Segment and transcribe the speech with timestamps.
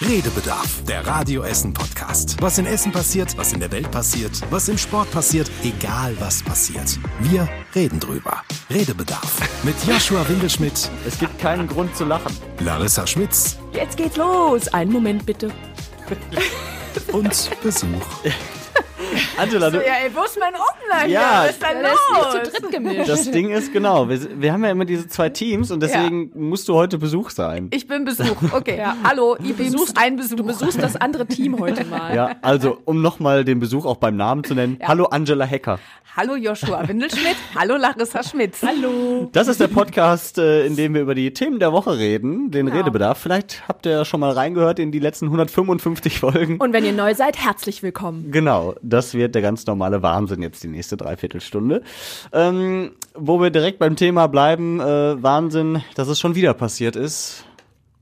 [0.00, 2.36] Redebedarf, der Radio Essen Podcast.
[2.40, 6.42] Was in Essen passiert, was in der Welt passiert, was im Sport passiert, egal was
[6.42, 6.98] passiert.
[7.20, 8.42] Wir reden drüber.
[8.70, 12.36] Redebedarf mit Joshua Winkelschmidt, Es gibt keinen Grund zu lachen.
[12.60, 14.66] Larissa Schmitz Jetzt geht's los.
[14.68, 15.52] Einen Moment bitte.
[17.12, 17.88] und Besuch.
[19.38, 21.48] Angela, du, Ja, ey, wo ist mein Ordner Ja, hier?
[21.48, 22.44] Was ist denn ist los?
[22.44, 23.08] zu dritt gemischt.
[23.08, 26.68] das Ding ist genau, wir, wir haben ja immer diese zwei Teams und deswegen musst
[26.68, 27.68] du heute Besuch sein.
[27.72, 28.36] Ich bin Besuch.
[28.52, 28.78] Okay.
[28.78, 28.96] Ja.
[29.04, 30.36] Hallo, ihr besuchst- besuchst ein Besuch.
[30.36, 32.14] Du besuchst das andere Team heute mal.
[32.14, 34.78] Ja, also um nochmal den Besuch auch beim Namen zu nennen.
[34.82, 35.78] Hallo Angela Hecker.
[36.16, 37.34] Hallo Joshua Windelschmidt.
[37.56, 38.62] Hallo Larissa Schmitz.
[38.64, 39.28] Hallo.
[39.32, 42.68] Das ist der Podcast, äh, in dem wir über die Themen der Woche reden, den
[42.68, 43.18] Redebedarf.
[43.18, 46.58] Vielleicht habt ihr schon mal reingehört in die letzten 155 Folgen.
[46.58, 48.30] Und wenn ihr neu seid, herzlich willkommen.
[48.30, 51.82] Genau, das wird der ganz normale Wahnsinn jetzt die nächste Dreiviertelstunde.
[52.32, 57.44] Ähm, wo wir direkt beim Thema bleiben, äh, Wahnsinn, dass es schon wieder passiert ist.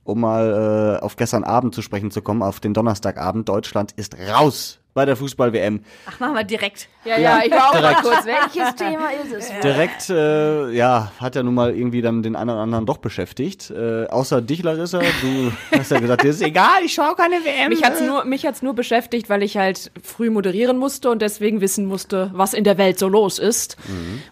[0.04, 3.48] Um mal äh, auf gestern Abend zu sprechen zu kommen, auf den Donnerstagabend.
[3.48, 5.80] Deutschland ist raus bei der Fußball-WM.
[6.06, 6.88] Ach, machen wir direkt.
[7.04, 8.02] Ja, ja, ich war auch mal Direkt.
[8.02, 8.26] kurz.
[8.26, 9.60] Welches Thema ist es?
[9.60, 13.70] Direkt, äh, ja, hat ja nun mal irgendwie dann den einen oder anderen doch beschäftigt.
[13.70, 17.70] Äh, außer dich, Larissa, du hast ja gesagt, dir ist egal, ich schaue keine WM.
[17.70, 21.60] Mich hat's nur, mich hat's nur beschäftigt, weil ich halt früh moderieren musste und deswegen
[21.60, 23.76] wissen musste, was in der Welt so los ist.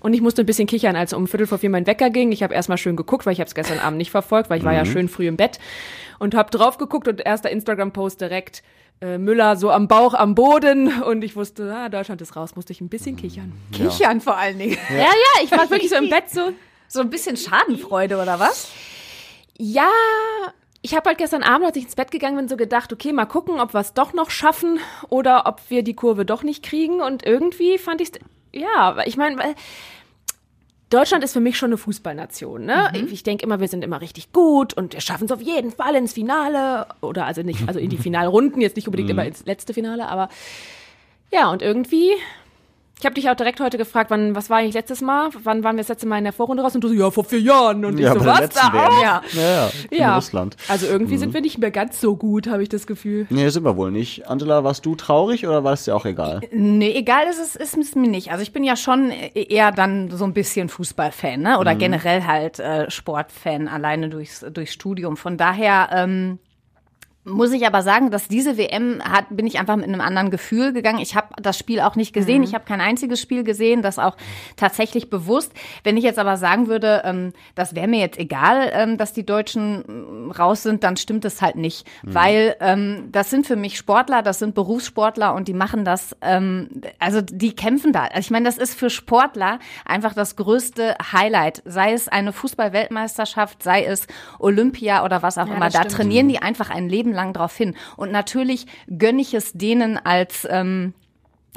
[0.00, 2.32] Und ich musste ein bisschen kichern, als um Viertel vor vier mein Wecker ging.
[2.32, 4.64] Ich habe erstmal schön geguckt, weil ich habe es gestern Abend nicht verfolgt, weil ich
[4.64, 5.58] war ja schön früh im Bett
[6.18, 8.62] und habe drauf geguckt und erster Instagram-Post direkt
[9.00, 12.72] äh, Müller so am Bauch, am Boden und ich wusste, ah, Deutschland ist raus, musste
[12.72, 13.52] ich ein bisschen kichern.
[13.72, 14.76] Kichern vor allen Dingen.
[14.90, 16.52] Ja, ja, ich war wirklich so im Bett so,
[16.88, 18.70] So ein bisschen Schadenfreude oder was?
[19.56, 19.90] Ja,
[20.82, 23.26] ich habe halt gestern Abend, als ich ins Bett gegangen bin, so gedacht, okay, mal
[23.26, 27.00] gucken, ob wir es doch noch schaffen oder ob wir die Kurve doch nicht kriegen.
[27.02, 28.12] Und irgendwie fand ich
[28.52, 29.54] ja, ich meine, weil
[30.90, 32.64] Deutschland ist für mich schon eine Fußballnation.
[32.64, 32.90] Ne?
[32.94, 35.70] Ich, ich denke immer, wir sind immer richtig gut und wir schaffen es auf jeden
[35.70, 39.46] Fall ins Finale oder also nicht, also in die Finalrunden, jetzt nicht unbedingt immer ins
[39.46, 40.28] letzte Finale, aber
[41.32, 42.10] ja, und irgendwie.
[43.00, 45.30] Ich habe dich auch direkt heute gefragt, wann, was war eigentlich letztes Mal?
[45.42, 46.74] Wann waren wir das letzte Mal in der Vorrunde raus?
[46.74, 47.82] Und du so, ja, vor vier Jahren.
[47.86, 49.02] Und Ja, ich so, was da auch?
[49.02, 49.22] Ja.
[49.32, 50.14] Ja, ja.
[50.16, 50.58] Russland.
[50.68, 53.26] Also irgendwie sind wir nicht mehr ganz so gut, habe ich das Gefühl.
[53.30, 54.28] Nee, sind wir wohl nicht.
[54.28, 56.42] Angela, warst du traurig oder war es dir auch egal?
[56.52, 58.32] Nee, egal ist es, ist es mir nicht.
[58.32, 61.58] Also ich bin ja schon eher dann so ein bisschen Fußballfan, ne?
[61.58, 65.16] Oder generell halt äh, Sportfan, alleine durchs, durchs Studium.
[65.16, 66.38] Von daher ähm,
[67.24, 70.72] muss ich aber sagen, dass diese WM hat, bin ich einfach mit einem anderen Gefühl
[70.72, 71.00] gegangen.
[71.00, 72.42] Ich habe das Spiel auch nicht gesehen.
[72.42, 74.16] Ich habe kein einziges Spiel gesehen, das auch
[74.56, 75.52] tatsächlich bewusst.
[75.84, 79.26] Wenn ich jetzt aber sagen würde, ähm, das wäre mir jetzt egal, ähm, dass die
[79.26, 83.76] Deutschen ähm, raus sind, dann stimmt es halt nicht, weil ähm, das sind für mich
[83.76, 88.04] Sportler, das sind Berufssportler und die machen das, also die kämpfen da.
[88.04, 93.62] Also ich meine, das ist für Sportler einfach das größte Highlight, sei es eine Fußball-Weltmeisterschaft,
[93.62, 94.06] sei es
[94.38, 95.68] Olympia oder was auch Ja, immer.
[95.70, 95.92] Da stimmt.
[95.92, 97.76] trainieren die einfach ein Leben lang drauf hin.
[97.96, 100.94] Und natürlich gönne ich es denen als ähm,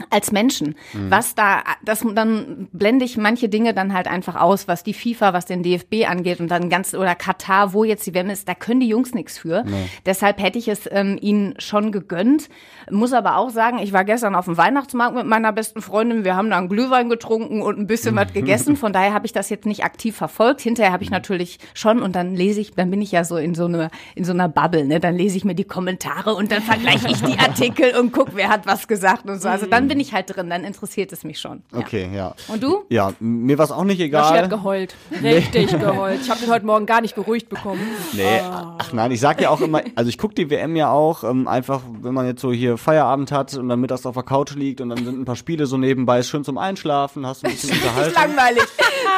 [0.09, 0.75] als Menschen.
[1.09, 5.33] Was da, das, dann blende ich manche Dinge dann halt einfach aus, was die FIFA,
[5.33, 8.55] was den DFB angeht und dann ganz, oder Katar, wo jetzt die WM ist, da
[8.55, 9.63] können die Jungs nichts für.
[10.05, 12.49] Deshalb hätte ich es ähm, ihnen schon gegönnt.
[12.89, 16.25] Muss aber auch sagen, ich war gestern auf dem Weihnachtsmarkt mit meiner besten Freundin.
[16.25, 18.75] Wir haben da einen Glühwein getrunken und ein bisschen was gegessen.
[18.75, 20.61] Von daher habe ich das jetzt nicht aktiv verfolgt.
[20.61, 23.53] Hinterher habe ich natürlich schon und dann lese ich, dann bin ich ja so in
[23.53, 24.99] so einer, in so einer Bubble, ne?
[24.99, 28.49] Dann lese ich mir die Kommentare und dann vergleiche ich die Artikel und guck, wer
[28.49, 29.49] hat was gesagt und so.
[29.49, 31.63] Also dann bin ich halt drin, dann interessiert es mich schon.
[31.71, 31.79] Ja.
[31.79, 32.35] Okay, ja.
[32.47, 32.83] Und du?
[32.89, 34.41] Ja, mir war es auch nicht Yoshi egal.
[34.43, 34.95] hat geheult.
[35.21, 36.21] Richtig geheult.
[36.21, 37.81] Ich habe ihn heute Morgen gar nicht beruhigt bekommen.
[38.13, 41.23] Nee, ach nein, ich sag ja auch immer, also ich gucke die WM ja auch,
[41.23, 44.55] ähm, einfach, wenn man jetzt so hier Feierabend hat und dann mittags auf der Couch
[44.55, 47.51] liegt und dann sind ein paar Spiele so nebenbei, ist schön zum Einschlafen, hast ein
[47.51, 48.13] bisschen Unterhaltung.
[48.13, 48.63] Langweilig.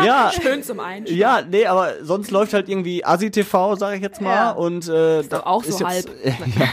[0.03, 1.17] Ja, Schön zum Einschlafen.
[1.17, 4.33] ja, nee, aber sonst läuft halt irgendwie Asi-TV, sag ich jetzt mal.
[4.33, 4.51] Ja.
[4.51, 6.09] Und äh, ist doch auch so jetzt,
[6.59, 6.67] ja,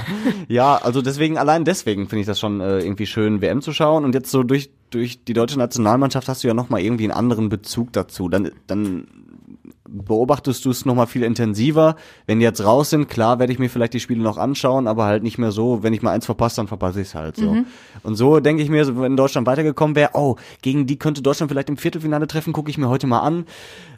[0.49, 3.82] ja, also deswegen, allein deswegen finde ich das schon äh, irgendwie schön, WM zu schauen.
[3.91, 7.49] Und jetzt so durch, durch die deutsche Nationalmannschaft hast du ja nochmal irgendwie einen anderen
[7.49, 8.29] Bezug dazu.
[8.29, 9.07] Dann, dann
[9.93, 11.97] beobachtest du es nochmal viel intensiver.
[12.27, 15.05] Wenn die jetzt raus sind, klar werde ich mir vielleicht die Spiele noch anschauen, aber
[15.05, 17.57] halt nicht mehr so, wenn ich mal eins verpasse, dann verpasse ich es halt so.
[18.03, 21.69] Und so denke ich mir, wenn Deutschland weitergekommen wäre, oh, gegen die könnte Deutschland vielleicht
[21.69, 23.45] im Viertelfinale treffen, gucke ich mir heute mal an.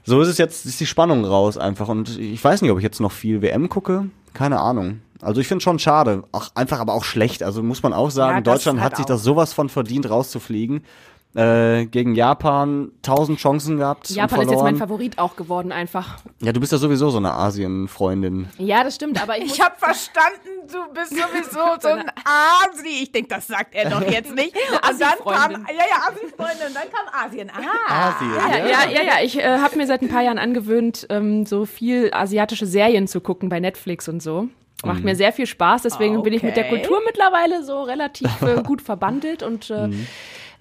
[0.05, 1.89] So ist es jetzt, ist die Spannung raus einfach.
[1.89, 4.07] Und ich weiß nicht, ob ich jetzt noch viel WM gucke.
[4.35, 5.01] Keine Ahnung.
[5.23, 6.25] Also ich finde schon schade.
[6.33, 7.43] Ach, einfach aber auch schlecht.
[7.43, 9.09] Also muss man auch sagen, Ja, Deutschland halt hat sich auch.
[9.09, 10.85] das sowas von verdient, rauszufliegen.
[11.37, 14.09] Äh, gegen Japan tausend Chancen gehabt.
[14.09, 14.77] und Japan ist jetzt mein.
[14.77, 16.19] Favorit auch geworden einfach.
[16.41, 18.49] Ja, du bist ja sowieso so eine Asien-Freundin.
[18.59, 20.39] Ja, das stimmt, aber ich, Ich habe verstanden,
[20.71, 23.03] du bist sowieso so ein Asi.
[23.03, 24.55] Ich denke, das sagt er doch jetzt nicht.
[24.91, 27.51] Und dann kam, ja, ja, Asi-Freundin, und dann kam Asien.
[27.51, 28.11] Ah.
[28.11, 29.25] Asien, Ja, ja, ja, ja.
[29.25, 33.21] Ich äh, habe mir seit ein paar Jahren angewöhnt, ähm, so viel asiatische Serien zu
[33.21, 34.49] gucken bei Netflix und so.
[34.85, 36.77] Macht mir sehr viel Spaß, deswegen bin ich mit der Okay.
[36.79, 39.89] Kultur mittlerweile so relativ äh, gut verbandelt und äh,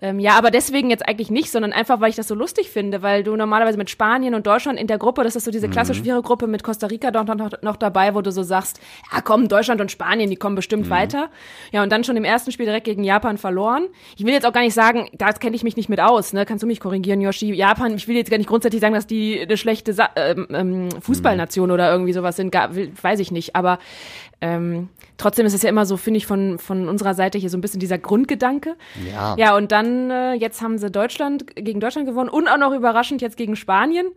[0.02, 3.02] ähm, ja, aber deswegen jetzt eigentlich nicht, sondern einfach, weil ich das so lustig finde,
[3.02, 6.00] weil du normalerweise mit Spanien und Deutschland in der Gruppe, das ist so diese klassisch
[6.00, 8.80] schwere Gruppe mit Costa Rica doch noch, noch dabei, wo du so sagst,
[9.14, 11.30] ja komm, Deutschland und Spanien, die kommen bestimmt weiter.
[11.72, 13.88] Ja, und dann schon im ersten Spiel direkt gegen Japan verloren.
[14.18, 16.46] Ich will jetzt auch gar nicht sagen, da kenne ich mich nicht mit aus, ne?
[16.46, 17.54] Kannst du mich korrigieren, Yoshi?
[17.54, 20.90] Japan, ich will jetzt gar nicht grundsätzlich sagen, dass die eine schlechte Sa ähm, ähm,
[21.02, 23.80] Fußballnation oder irgendwie sowas sind, gar, weiß ich nicht, aber
[24.42, 27.58] ähm, trotzdem ist es ja immer so, finde ich, von, von unserer Seite hier so
[27.58, 28.76] ein bisschen dieser Grundgedanke.
[29.12, 29.36] Ja.
[29.38, 33.22] Ja, und dann, äh, jetzt haben sie Deutschland gegen Deutschland gewonnen und auch noch überraschend
[33.22, 34.08] jetzt gegen Spanien.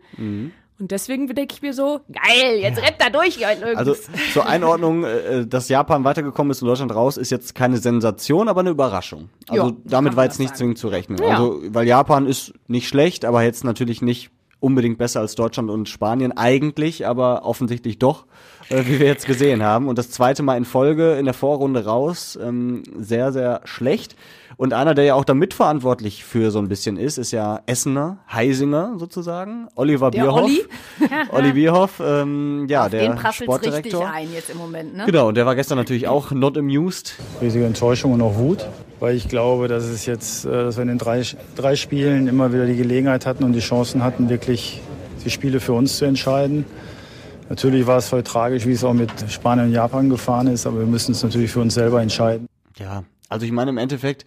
[0.79, 3.39] Und deswegen denke ich mir so, geil, jetzt rennt da durch.
[3.39, 3.75] Jungs.
[3.75, 3.95] Also
[4.31, 8.59] zur Einordnung, äh, dass Japan weitergekommen ist und Deutschland raus, ist jetzt keine Sensation, aber
[8.59, 9.29] eine Überraschung.
[9.47, 11.17] Also Ja, so damit war jetzt nicht zwingend zu rechnen.
[11.17, 11.29] Ja.
[11.29, 14.29] Also, weil Japan ist nicht schlecht, aber jetzt natürlich nicht
[14.59, 18.25] unbedingt besser als Deutschland und Spanien eigentlich, aber offensichtlich doch,
[18.69, 19.87] äh, wie wir jetzt gesehen haben.
[19.87, 24.15] Und das zweite Mal in Folge in der Vorrunde raus, ähm, sehr, sehr schlecht.
[24.55, 28.19] Und einer, der ja auch da mitverantwortlich für so ein bisschen ist, ist ja Essener,
[28.31, 30.43] Heisinger sozusagen, Oliver Der Bierhoff.
[30.43, 30.65] Olli?
[31.31, 34.09] Olli Bierhoff, ähm, ja, Auf der den prasselt's richtig Sportdirektor.
[34.09, 35.05] ein jetzt im Moment, ne?
[35.05, 37.15] Genau, und der war gestern natürlich auch not amused.
[37.41, 38.65] riesige Enttäuschung und auch Wut,
[38.99, 41.23] weil ich glaube, dass es jetzt, äh, dass wir in den drei,
[41.55, 44.81] drei Spielen immer wieder die Gelegenheit hatten und die Chancen hatten, wirklich
[45.25, 46.65] die Spiele für uns zu entscheiden.
[47.49, 50.79] Natürlich war es voll tragisch, wie es auch mit Spanien und Japan gefahren ist, aber
[50.79, 52.47] wir müssen es natürlich für uns selber entscheiden.
[52.77, 54.25] Ja, also ich meine im Endeffekt,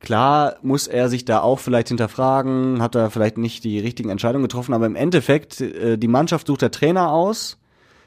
[0.00, 4.44] klar muss er sich da auch vielleicht hinterfragen, hat er vielleicht nicht die richtigen Entscheidungen
[4.44, 7.58] getroffen, aber im Endeffekt, äh, die Mannschaft sucht der Trainer aus,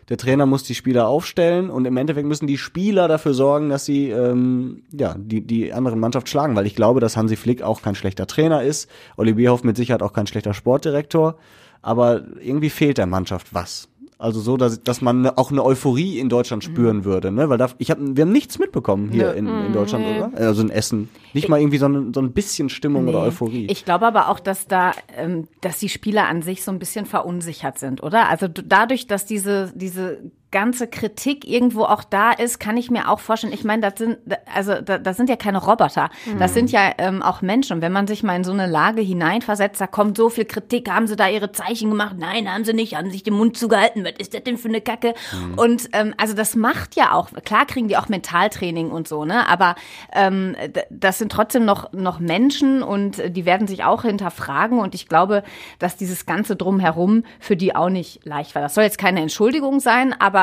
[0.10, 3.86] der Trainer muss die Spieler aufstellen und im Endeffekt müssen die Spieler dafür sorgen, dass
[3.86, 7.82] sie ähm, ja die die anderen Mannschaft schlagen, weil ich glaube, dass Hansi Flick auch
[7.82, 11.38] kein schlechter Trainer ist, Olli Bierhoff mit Sicherheit auch kein schlechter Sportdirektor,
[11.82, 13.88] aber irgendwie fehlt der Mannschaft was.
[14.22, 17.50] Also so, dass, dass man auch eine Euphorie in Deutschland spüren würde, ne?
[17.50, 20.32] Weil da, ich hab, wir haben nichts mitbekommen hier in, in Deutschland, oder?
[20.36, 21.10] Also in Essen.
[21.34, 23.66] Nicht mal irgendwie so ein, so ein bisschen Stimmung oder Euphorie.
[23.72, 27.08] Ich glaube aber auch, dass da, ähm, dass die Spieler an sich so ein bisschen
[27.08, 28.30] verunsichert sind, oder?
[28.30, 30.20] Also dadurch, dass diese, diese
[30.52, 33.54] ganze Kritik irgendwo auch da ist, kann ich mir auch vorstellen.
[33.54, 34.18] Ich meine, das sind,
[34.54, 36.10] also da- das sind ja keine Roboter.
[36.40, 37.78] Das sind ja ähm, auch Menschen.
[37.78, 40.90] Und wenn man sich mal in so eine Lage hineinversetzt, da kommt so viel Kritik,
[40.92, 42.16] haben sie da ihre Zeichen gemacht?
[42.20, 44.04] Nein, haben sie nicht, haben sich den Mund zugehalten.
[44.04, 45.14] Was ist das denn für eine Kacke?
[45.56, 49.48] Und ähm, also das macht ja auch, klar kriegen die auch Mentaltraining und so, ne?
[49.48, 49.76] Aber
[50.14, 50.56] ähm,
[50.90, 54.80] das sind trotzdem noch, noch Menschen und die werden sich auch hinterfragen.
[54.80, 55.44] Und ich glaube,
[55.80, 58.62] dass dieses Ganze drumherum für die auch nicht leicht war.
[58.62, 60.41] Das soll jetzt keine Entschuldigung sein, aber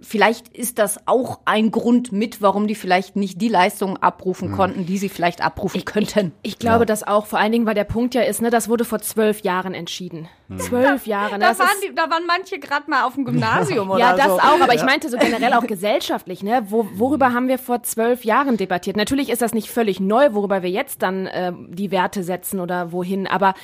[0.00, 4.86] vielleicht ist das auch ein Grund mit, warum die vielleicht nicht die Leistungen abrufen konnten,
[4.86, 6.32] die sie vielleicht abrufen könnten.
[6.42, 8.84] Ich glaube das auch, vor allen Dingen, weil der Punkt ja ist, ne, das wurde
[8.84, 10.28] vor zwölf Jahren entschieden.
[10.58, 11.34] Zwölf Jahre.
[11.34, 14.16] Ne, Da das waren, die, da waren manche gerade mal auf dem Gymnasium oder ja,
[14.16, 14.38] das so.
[14.38, 16.64] auch, aber ich meinte so generell auch gesellschaftlich, ne?
[16.68, 18.96] Wo, worüber haben wir vor zwölf Jahren debattiert?
[18.96, 22.92] Natürlich ist das nicht völlig neu, worüber wir jetzt dann äh, die Werte setzen oder
[22.92, 23.54] wohin, aber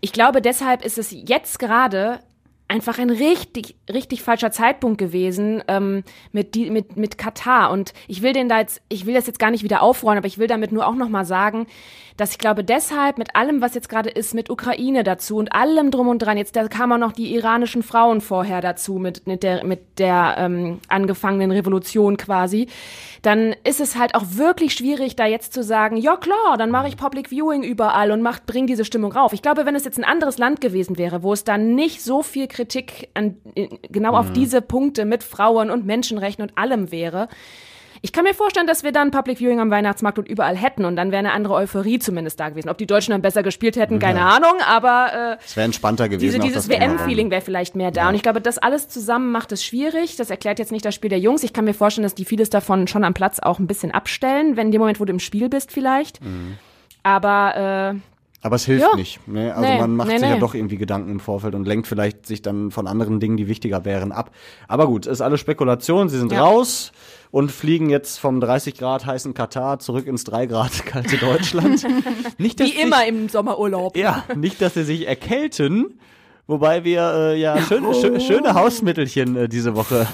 [0.00, 2.20] ich glaube, deshalb ist es jetzt gerade
[2.68, 6.02] einfach ein richtig, richtig falscher Zeitpunkt gewesen ähm,
[6.32, 7.70] mit, die, mit, mit Katar.
[7.70, 10.26] Und ich will den da jetzt, ich will das jetzt gar nicht wieder aufrollen, aber
[10.26, 11.66] ich will damit nur auch nochmal sagen,
[12.16, 15.90] dass ich glaube, deshalb mit allem, was jetzt gerade ist, mit Ukraine dazu und allem
[15.90, 19.42] drum und dran, jetzt da kamen auch noch die iranischen Frauen vorher dazu mit, mit
[19.42, 22.68] der, mit der ähm, angefangenen Revolution quasi,
[23.22, 26.88] dann ist es halt auch wirklich schwierig, da jetzt zu sagen, ja klar, dann mache
[26.88, 29.32] ich Public Viewing überall und mach, bring diese Stimmung rauf.
[29.32, 32.22] Ich glaube, wenn es jetzt ein anderes Land gewesen wäre, wo es dann nicht so
[32.22, 37.28] viel Kritik an, in- genau auf diese Punkte mit Frauen und Menschenrechten und allem wäre,
[38.02, 40.96] ich kann mir vorstellen, dass wir dann Public Viewing am Weihnachtsmarkt und überall hätten und
[40.96, 42.68] dann wäre eine andere Euphorie zumindest da gewesen.
[42.68, 46.40] Ob die Deutschen dann besser gespielt hätten, keine Ahnung, aber äh, Es wäre entspannter gewesen.
[46.40, 46.68] diese, dieses.
[46.68, 48.08] WM-Feeling wäre vielleicht mehr da.
[48.08, 50.16] Und ich glaube, das alles zusammen macht es schwierig.
[50.16, 51.42] Das erklärt jetzt nicht das Spiel der Jungs.
[51.42, 54.56] Ich kann mir vorstellen, dass die vieles davon schon am Platz auch ein bisschen abstellen,
[54.56, 56.22] wenn in dem Moment, wo du im Spiel bist, vielleicht.
[56.24, 56.58] Mhm.
[57.02, 57.98] Aber äh,
[58.42, 58.96] Aber es hilft Ja.
[58.96, 59.26] nicht.
[59.28, 59.54] Ne?
[59.54, 60.40] Also Nee, man macht nee, sich ja nee.
[60.40, 63.84] doch irgendwie Gedanken im Vorfeld und lenkt vielleicht sich dann von anderen Dingen, die wichtiger
[63.84, 64.30] wären, ab.
[64.68, 66.08] Aber gut, ist alles Spekulation.
[66.08, 66.42] Sie sind Ja.
[66.44, 66.92] raus
[67.30, 71.86] und fliegen jetzt vom 30 Grad heißen Katar zurück ins 3 Grad kalte Deutschland.
[72.38, 73.96] nicht, dass wie immer im Sommerurlaub.
[73.96, 75.98] Ja, nicht, dass sie sich erkälten.
[76.48, 80.06] Wobei wir äh, ja schön, schö schöne Hausmittelchen äh, diese Woche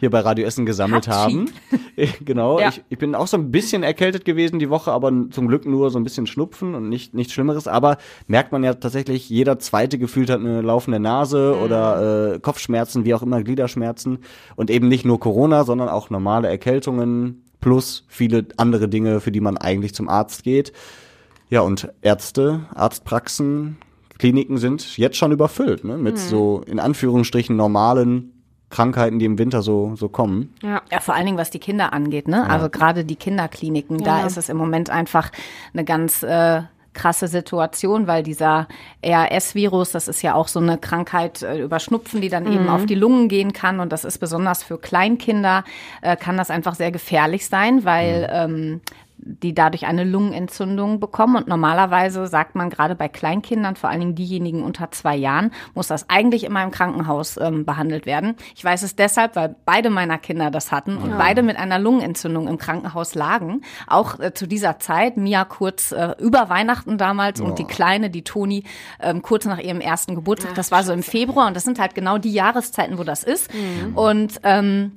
[0.00, 1.50] hier bei Radio Essen gesammelt haben.
[1.96, 2.68] Äh, genau, Ja.
[2.68, 5.90] ich, ich bin auch so ein bisschen erkältet gewesen die Woche, aber zum Glück nur
[5.90, 7.66] so ein bisschen Schnupfen und nicht nichts Schlimmeres.
[7.66, 7.96] Aber
[8.28, 11.62] merkt man ja tatsächlich, jeder zweite gefühlt hat eine laufende Nase Mhm.
[11.64, 14.18] oder äh, Kopfschmerzen, wie auch immer, Gliederschmerzen.
[14.54, 19.40] Und eben nicht nur Corona, sondern auch normale Erkältungen plus viele andere Dinge, für die
[19.40, 20.72] man eigentlich zum Arzt geht.
[21.50, 23.76] Ja, und Ärzte, Arztpraxen,
[24.18, 25.96] Kliniken sind jetzt schon überfüllt, ne?
[25.96, 28.32] Mit so in Anführungsstrichen normalen
[28.70, 30.52] Krankheiten, die im Winter so, so kommen.
[30.62, 30.82] Ja.
[30.92, 32.48] Ja, vor allen Dingen, was die Kinder angeht, ne?
[32.50, 34.26] Also gerade die Kinderkliniken, da Ja.
[34.26, 35.30] ist es im Moment einfach
[35.72, 38.66] eine ganz äh, krasse Situation, weil dieser
[39.06, 42.86] RS-Virus, das ist ja auch so eine Krankheit äh, über Schnupfen, die dann eben auf
[42.86, 45.64] die Lungen gehen kann und das ist besonders für Kleinkinder,
[46.02, 48.80] äh, kann das einfach sehr gefährlich sein, weil ähm,
[49.18, 51.36] die dadurch eine Lungenentzündung bekommen.
[51.36, 55.88] Und normalerweise sagt man gerade bei Kleinkindern, vor allen Dingen diejenigen unter zwei Jahren, muss
[55.88, 58.36] das eigentlich immer im Krankenhaus ähm, behandelt werden.
[58.54, 62.48] Ich weiß es deshalb, weil beide meiner Kinder das hatten und beide mit einer Lungenentzündung
[62.48, 63.62] im Krankenhaus lagen.
[63.86, 68.22] Auch äh, zu dieser Zeit, Mia kurz äh, über Weihnachten damals und die Kleine, die
[68.22, 68.64] Toni,
[69.00, 70.54] ähm, kurz nach ihrem ersten Geburtstag.
[70.54, 73.50] das war so im Februar und das sind halt genau die Jahreszeiten, wo das ist.
[73.94, 74.92] Und ähm,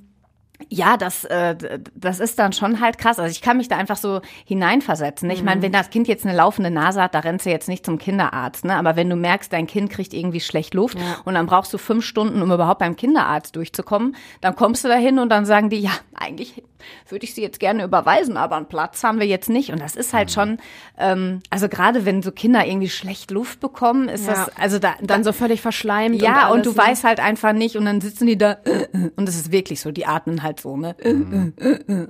[0.69, 3.19] ja, das, äh, das ist dann schon halt krass.
[3.19, 5.29] Also ich kann mich da einfach so hineinversetzen.
[5.29, 7.85] Ich meine, wenn das Kind jetzt eine laufende Nase hat, da rennst du jetzt nicht
[7.85, 8.65] zum Kinderarzt.
[8.65, 8.75] Ne?
[8.75, 12.05] Aber wenn du merkst, dein Kind kriegt irgendwie schlecht Luft und dann brauchst du fünf
[12.05, 15.79] Stunden, um überhaupt beim Kinderarzt durchzukommen, dann kommst du da hin und dann sagen die,
[15.79, 16.63] ja, eigentlich
[17.09, 19.71] würde ich sie jetzt gerne überweisen, aber einen Platz haben wir jetzt nicht.
[19.71, 20.57] Und das ist halt schon,
[20.97, 24.33] ähm, also gerade wenn so Kinder irgendwie schlecht Luft bekommen, ist Ja.
[24.45, 26.21] das, also da, Dann so völlig verschleimt.
[26.21, 26.77] ja, und, alles, du ne?
[26.77, 28.57] weißt halt einfach nicht und dann sitzen die da
[29.15, 30.95] und es ist wirklich so, die atmen halt so, ne?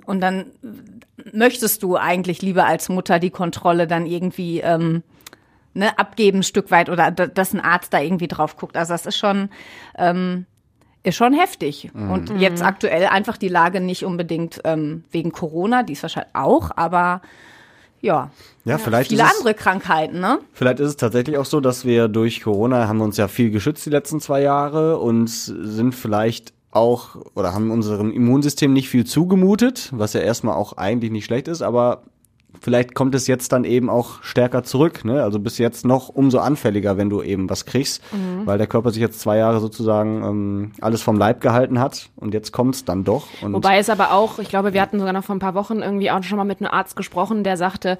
[0.06, 0.46] Und dann
[1.34, 5.04] möchtest du eigentlich lieber als Mutter die Kontrolle dann irgendwie ähm,
[5.74, 8.75] ne, abgeben ein Stück weit oder dass ein Arzt da irgendwie drauf guckt.
[8.78, 9.50] Also das ist schon
[9.98, 10.46] ähm,
[11.03, 11.89] ist schon heftig.
[11.93, 16.72] Und jetzt aktuell einfach die Lage nicht unbedingt ähm, wegen Corona, die ist wahrscheinlich auch,
[16.75, 17.22] aber
[18.01, 18.31] ja,
[18.65, 20.39] Ja, vielleicht viele ist es, andere Krankheiten, ne?
[20.53, 23.51] Vielleicht ist es tatsächlich auch so, dass wir durch Corona haben wir uns ja viel
[23.51, 29.05] geschützt die letzten zwei Jahre und sind vielleicht auch oder haben unserem Immunsystem nicht viel
[29.05, 32.03] zugemutet, was ja erstmal auch eigentlich nicht schlecht ist, aber
[32.60, 35.24] vielleicht kommt es jetzt dann eben auch stärker zurück, ne?
[35.24, 38.01] Also bis jetzt noch umso anfälliger, wenn du eben was kriegst,
[38.46, 42.34] weil der Körper sich jetzt zwei Jahre sozusagen ähm, alles vom Leib gehalten hat und
[42.34, 43.27] jetzt kommt's dann doch.
[43.41, 45.79] Und Wobei es aber auch, ich glaube, wir hatten sogar noch vor ein paar Wochen
[45.79, 47.98] irgendwie auch schon mal mit einem Arzt gesprochen, der sagte,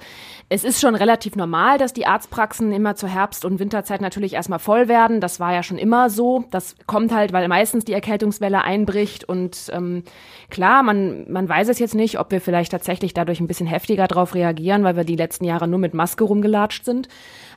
[0.48, 4.58] es ist schon relativ normal, dass die Arztpraxen immer zur Herbst- und Winterzeit natürlich erstmal
[4.58, 5.20] voll werden.
[5.20, 6.44] Das war ja schon immer so.
[6.50, 10.04] Das kommt halt, weil meistens die Erkältungswelle einbricht und ähm,
[10.50, 14.06] klar, man, man weiß es jetzt nicht, ob wir vielleicht tatsächlich dadurch ein bisschen heftiger
[14.06, 14.41] drauf reagieren,
[14.84, 17.08] weil wir die letzten Jahre nur mit Maske rumgelatscht sind.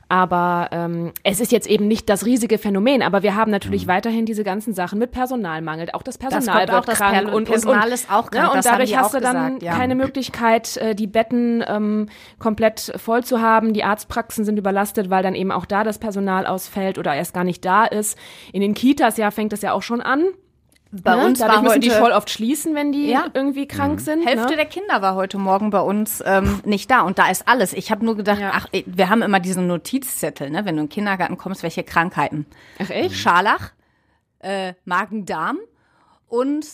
[0.08, 4.24] Aber ähm, es ist jetzt eben nicht das riesige Phänomen, aber wir haben natürlich weiterhin
[4.24, 5.88] diese ganzen Sachen mit Personalmangel.
[5.92, 8.30] Auch das Personal kommt auch, wird das krank Per- und, und, Personal und ist auch
[8.30, 8.50] krank, Ne?
[8.50, 9.74] Und das haben dadurch die hast auch du dann gesagt, ja.
[9.74, 13.72] keine Möglichkeit, äh, die Betten ähm, komplett voll zu haben.
[13.72, 17.44] Die Arztpraxen sind überlastet, weil dann eben auch da das Personal ausfällt oder erst gar
[17.44, 18.16] nicht da ist.
[18.52, 20.26] In den Kitas ja fängt das ja auch schon an.
[21.02, 21.24] Bei ne?
[21.26, 23.26] uns Dadurch war müssen heute die voll oft schließen, wenn die Ja.
[23.34, 24.26] irgendwie krank sind.
[24.26, 24.56] Hälfte ne?
[24.56, 27.72] der Kinder war heute Morgen bei uns ähm, nicht da und da ist alles.
[27.72, 28.50] Ich habe nur gedacht, Ja.
[28.54, 32.46] ach, wir haben immer diesen Notizzettel, ne, wenn du in den Kindergarten kommst, welche Krankheiten.
[32.82, 33.14] Ach echt?
[33.16, 33.72] Scharlach,
[34.40, 35.58] äh, Magen-Darm
[36.28, 36.66] und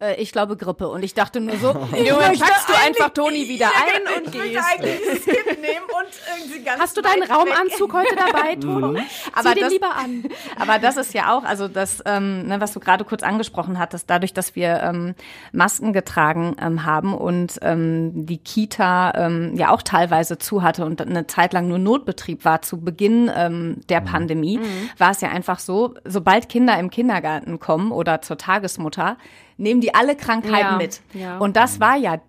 [0.00, 0.88] äh, ich glaube Grippe.
[0.88, 4.38] Und ich dachte nur so, ich Junge, packst du einfach Toni wieder ein und ich
[4.40, 4.64] möchte gehst.
[4.72, 6.08] eigentlich dieses Kind nehmen und
[6.38, 7.22] irgendwie ganz Hast du deinen.
[7.24, 9.00] Raumanzug heute dabei, Toni?
[9.32, 10.24] Aber Zieh den das- lieber an.
[10.58, 14.10] Aber das ist ja auch, also das, ähm, ne, was du gerade kurz angesprochen hattest,
[14.10, 15.14] dadurch, dass wir ähm,
[15.52, 21.00] Masken getragen ähm, haben und ähm, die Kita ähm, ja auch teilweise zu hatte und
[21.00, 24.60] eine Zeit lang nur Notbetrieb war zu Beginn ähm, der Pandemie,
[24.98, 29.16] war es ja einfach so, sobald Kinder im Kindergarten kommen oder zur Tagesmutter,
[29.56, 31.00] nehmen die alle Krankheiten Ja, mit.
[31.12, 31.38] ja.
[31.38, 32.20] Und das war ja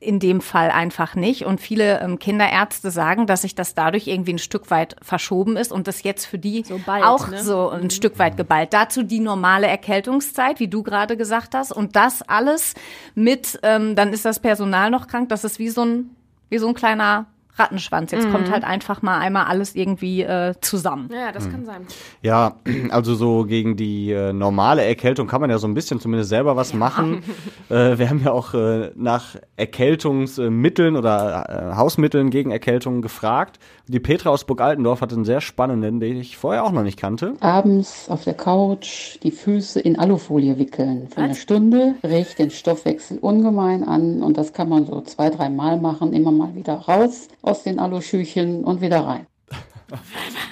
[0.00, 1.46] in dem Fall einfach nicht.
[1.46, 5.72] Und viele ähm, Kinderärzte sagen, dass sich das dadurch irgendwie ein Stück weit verschoben ist
[5.72, 7.42] und das jetzt für die So bald, auch ne?
[7.42, 8.74] so ein Stück weit geballt.
[8.74, 11.72] Dazu die normale Erkältungszeit, wie du gerade gesagt hast.
[11.72, 12.74] Und das alles
[13.14, 15.30] mit, ähm, dann ist das Personal noch krank.
[15.30, 16.10] Das ist wie so ein,
[16.50, 18.10] wie so ein kleiner Rattenschwanz.
[18.10, 18.32] Jetzt Mhm.
[18.32, 21.08] kommt halt einfach mal einmal alles irgendwie äh, zusammen.
[21.12, 21.86] Ja, das kann sein.
[22.22, 22.56] Ja,
[22.90, 26.56] also so gegen die äh, normale Erkältung kann man ja so ein bisschen zumindest selber
[26.56, 27.22] was machen.
[27.70, 33.58] Äh, wir haben ja auch äh, nach Erkältungsmitteln oder äh, Hausmitteln gegen Erkältungen gefragt.
[33.86, 36.98] Die Petra aus Burg Altendorf hat einen sehr spannenden, den ich vorher auch noch nicht
[36.98, 37.34] kannte.
[37.40, 41.08] abends auf der Couch die Füße in Alufolie wickeln.
[41.08, 45.50] Für eine Stunde regt den Stoffwechsel ungemein an und das kann man so zwei, drei
[45.50, 49.26] Mal machen, immer mal wieder raus aus den Aluschüchen und wieder rein.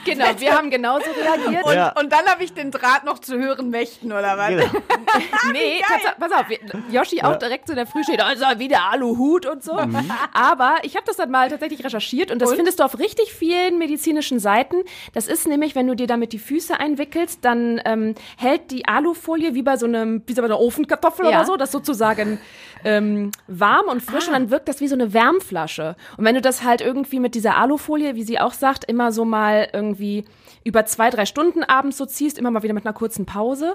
[0.05, 1.65] Genau, wir haben genauso reagiert.
[1.65, 1.93] Und, Ja.
[1.99, 4.49] und dann habe ich den Draht noch zu hören möchten, oder was?
[4.49, 4.65] Genau.
[5.53, 6.47] Nee, tats- pass auf,
[6.91, 9.75] Yoshi auch direkt zu der Früh steht, also wieder Aluhut und so.
[9.75, 10.11] Mhm.
[10.33, 13.79] Aber ich habe das dann mal tatsächlich recherchiert und das findest du auf richtig vielen
[13.79, 14.77] medizinischen Seiten.
[15.13, 19.55] Das ist nämlich, wenn du dir damit die Füße einwickelst, dann ähm, hält die Alufolie
[19.55, 21.31] wie bei so einem, wie so bei einer Ofenkartoffel Ja.
[21.39, 22.39] oder so, das sozusagen
[22.85, 25.97] ähm, warm und frisch und dann wirkt das wie so eine Wärmflasche.
[26.17, 29.25] Und wenn du das halt irgendwie mit dieser Alufolie, wie sie auch sagt, immer so
[29.33, 30.25] mal irgendwie
[30.63, 33.75] über zwei, drei Stunden abends so ziehst, immer mal wieder mit einer kurzen Pause,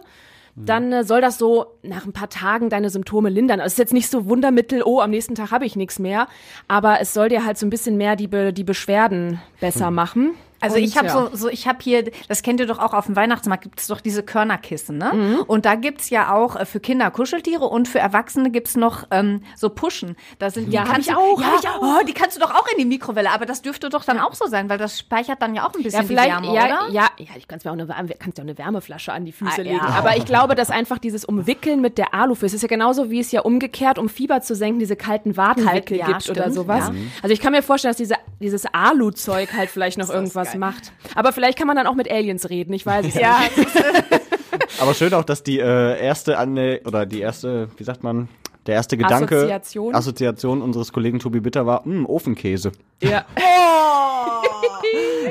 [0.55, 3.59] dann äh, soll das so nach ein paar Tagen deine Symptome lindern.
[3.59, 6.27] Also es ist jetzt nicht so Wundermittel, oh, am nächsten Tag habe ich nichts mehr,
[6.67, 10.31] aber es soll dir halt so ein bisschen mehr die, Be die Beschwerden besser machen.
[10.61, 11.13] Also Und, ich habe ja.
[11.13, 13.87] so, so, ich habe hier, das kennt ihr doch auch auf dem Weihnachtsmarkt, gibt es
[13.87, 15.11] doch diese Körnerkissen, ne?
[15.13, 15.39] Mhm.
[15.47, 19.41] Und da gibt's ja auch äh, für Kinder Kuscheltiere und für Erwachsene gibt's noch ähm,
[19.55, 20.15] so Pushen.
[20.39, 21.81] Da sind die Ja, hab kannst ich du, auch, ja, hab ich auch.
[21.81, 24.33] Oh, die kannst du doch auch in die Mikrowelle, aber das dürfte doch dann auch
[24.33, 26.65] so sein, weil das speichert dann ja auch ein bisschen Ja, vielleicht, die Wärme, ja,
[26.65, 26.91] oder?
[26.93, 29.61] ja, ja, ich kann mir auch eine, kannst ja auch eine Wärmeflasche an die Füße
[29.61, 29.71] Ah, ja.
[29.73, 29.79] legen.
[29.85, 33.19] Aber ich glaube, dass einfach dieses Umwickeln mit der Alufolie, es ist ja genauso, wie
[33.19, 36.87] es ja umgekehrt, um Fieber zu senken, diese kalten Wadenwickel ja, gibt oder stimmt, sowas.
[36.87, 36.93] ja.
[37.21, 40.59] Also ich kann mir vorstellen, dass diese, dieses Alu-Zeug halt vielleicht noch irgendwas geil.
[40.59, 40.91] macht.
[41.15, 43.23] Aber vielleicht kann man dann auch mit Aliens reden, ich weiß es nicht.
[43.23, 43.39] Ja,
[44.79, 48.27] Aber schön auch, dass die äh, erste Anne oder die erste, wie sagt man,
[48.65, 49.95] der erste Gedanke, Assoziation.
[49.95, 52.71] Assoziation unseres Kollegen Tobi Bitter war, hm, Ofenkäse.
[53.01, 53.25] Ja.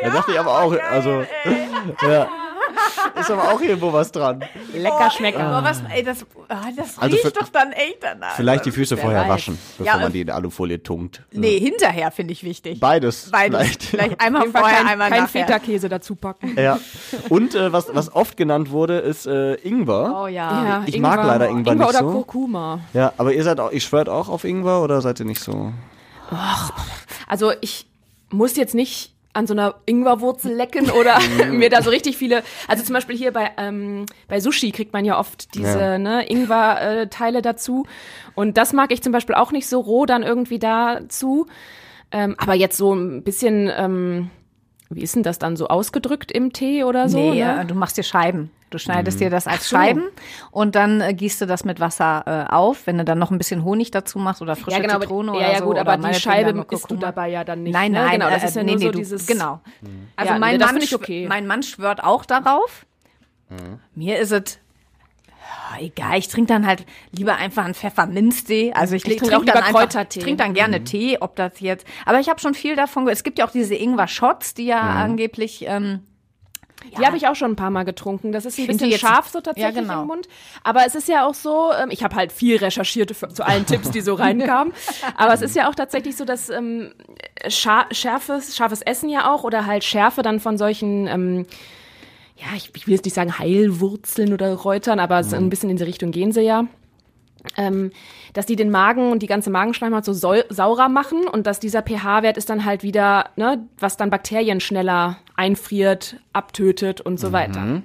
[0.02, 1.24] Da dachte ich aber auch, also,
[2.02, 2.28] ja,
[3.18, 4.42] ist aber auch irgendwo was dran.
[4.74, 5.40] Lecker schmecken.
[5.40, 8.36] aber was, ey, das, ah, das Also riecht für- doch dann echt danach.
[8.36, 9.28] Vielleicht die Füße vorher weiß.
[9.28, 11.22] waschen, bevor Ja, man die in Alufolie tunkt.
[11.32, 12.80] Nee, hinterher finde ich wichtig.
[12.80, 13.30] Beides.
[13.30, 13.56] Beides.
[13.60, 13.82] Vielleicht.
[13.84, 15.46] Vielleicht, einmal vorher, kein, einmal kein nachher.
[15.46, 16.54] Feta-Käse dazu packen.
[16.58, 16.78] Ja.
[17.28, 20.22] Und äh, was, was oft genannt wurde, ist äh, Ingwer.
[20.22, 20.64] Oh ja.
[20.64, 22.10] Ja, ich mag leider Ingwer nicht oder so.
[22.10, 22.80] Kurkuma.
[22.92, 25.72] Ja, aber ihr seid auch, ihr schwört auch auf Ingwer oder seid ihr nicht so?
[27.26, 27.86] Also ich
[28.30, 31.18] muss jetzt nicht an so einer Ingwerwurzel lecken oder
[31.50, 32.42] mir da so richtig viele.
[32.68, 35.98] Also zum Beispiel hier bei ähm, bei Sushi kriegt man ja oft diese Ja.
[35.98, 37.86] ne, Ingwer-Teile dazu
[38.34, 41.46] und das mag ich zum Beispiel auch nicht so roh dann irgendwie dazu.
[42.12, 44.30] Ähm, aber jetzt so ein bisschen, ähm,
[44.90, 47.18] wie ist denn das dann so ausgedrückt im Tee oder so?
[47.18, 47.62] Nee, ne?
[47.62, 48.50] äh, du machst dir Scheiben.
[48.70, 49.76] Du schneidest dir das als so.
[49.76, 50.08] Scheiben
[50.50, 52.86] und dann äh, gießt du das mit Wasser äh, auf.
[52.86, 55.38] Wenn du dann noch ein bisschen Honig dazu machst oder frische ja, genau, Zitrone aber,
[55.38, 55.64] oder ja, ja, so.
[55.64, 57.72] gut, oder aber die Scheibe isst du dabei ja dann nicht.
[57.72, 58.02] Nein, ne?
[58.02, 59.26] nein, genau, das äh, ist ja nee, nur nee, so du, dieses.
[59.26, 59.60] Genau.
[60.16, 61.26] Also Ja, mein, nee, das Mann, okay.
[61.28, 62.86] mein Mann schwört auch darauf.
[63.94, 64.60] Mir ist es ja,
[65.80, 68.72] egal, ich trinke dann halt lieber einfach einen Pfefferminztee.
[68.72, 70.18] Also ich, Ich trink trinke auch dann Kräutertee.
[70.20, 71.86] Ich trinke dann gerne Tee, ob das jetzt.
[72.04, 73.06] Aber ich habe schon viel davon.
[73.08, 75.64] Es gibt ja auch diese Ingwer-Shots, die ja angeblich.
[75.66, 76.00] Ähm,
[76.98, 78.30] Die habe ich auch schon ein paar Mal getrunken.
[78.32, 80.02] Das ist ein bisschen scharf so tatsächlich Ja, genau.
[80.02, 80.28] im Mund.
[80.62, 83.66] Aber es ist ja auch so, ähm, ich habe halt viel recherchiert für, zu allen
[83.66, 84.72] Tipps, die so reinkamen.
[85.16, 86.92] Aber es ist ja auch tatsächlich so, dass ähm,
[87.48, 91.46] scha scharfes, scharfes Essen ja auch oder halt Schärfe dann von solchen, ähm,
[92.36, 95.76] ja, ich, ich will jetzt nicht sagen Heilwurzeln oder Räutern, aber so ein bisschen in
[95.76, 96.64] die Richtung gehen sie ja.
[97.56, 97.92] Ähm,
[98.34, 102.36] dass die den Magen und die ganze Magenschleimhaut so saurer machen und dass dieser pH-Wert
[102.36, 107.82] ist dann halt wieder, ne, was dann Bakterien schneller einfriert, abtötet und so weiter.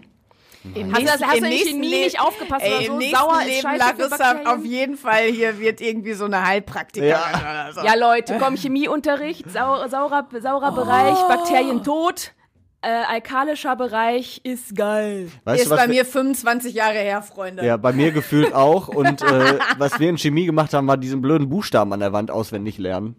[0.76, 2.98] im Hast du das- hast du in Chemie nicht aufgepasst ey, oder im so?
[2.98, 6.46] nächsten Sauer ist Leben, scheiße für Larissa, auf jeden Fall hier wird irgendwie so eine
[6.46, 7.30] Heilpraktikerin Ja.
[7.40, 7.82] oder so.
[7.82, 12.34] Ja, Leute, komm, Chemieunterricht, sau saurer, saurer Bereich, Bakterien tot,
[12.82, 15.30] äh, alkalischer Bereich ist geil.
[15.44, 17.66] Weißt ist du, bei wir- mir 25 Jahre her, Freunde.
[17.66, 18.88] Ja, bei mir gefühlt auch.
[18.88, 22.32] Und äh, was wir in Chemie gemacht haben, war diesen blöden Buchstaben an der Wand
[22.32, 23.16] auswendig lernen.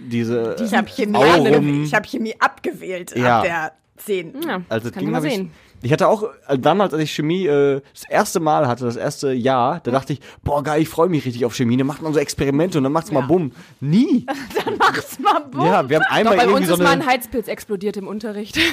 [0.00, 1.84] Diese Ich habe Chemie, Aurum.
[1.84, 3.38] ich hab Chemie abgewählt Ja.
[3.38, 4.42] ab der 10.
[4.46, 5.50] Ja, Also das kann ging man hab ich, sehen.
[5.82, 9.32] Ich hatte auch äh, damals, als ich Chemie äh, das erste Mal hatte, das erste
[9.32, 11.76] Jahr, da dachte ich, boah geil, ich freue mich richtig auf Chemie.
[11.76, 13.52] Dann macht man so Experimente und dann macht's mal bumm.
[13.80, 14.26] Nie.
[14.78, 15.66] Mach's mal bumm.
[15.66, 17.02] Ja, wir haben einmal Bei irgendwie uns so ist mal eine.
[17.04, 18.58] ein Heizpilz explodiert im Unterricht.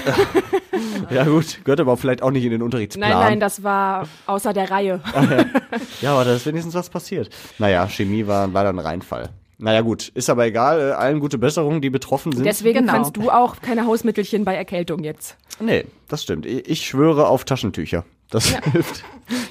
[1.09, 3.09] Ja gut, gehört aber vielleicht auch nicht in den Unterrichtsplan.
[3.09, 5.01] Nein, nein, das war außer der Reihe.
[6.01, 7.29] Ja, aber da ist wenigstens was passiert.
[7.57, 9.29] Naja, Chemie war leider ein Reinfall.
[9.59, 10.79] Naja gut, ist aber egal.
[10.79, 12.45] Äh, allen gute Besserungen, die betroffen sind.
[12.45, 12.93] Deswegen Genau.
[12.93, 15.35] kannst du auch keine Hausmittelchen bei Erkältung jetzt.
[15.59, 16.45] nee, das stimmt.
[16.45, 18.05] Ich, schwöre auf Taschentücher.
[18.29, 19.03] Das hilft,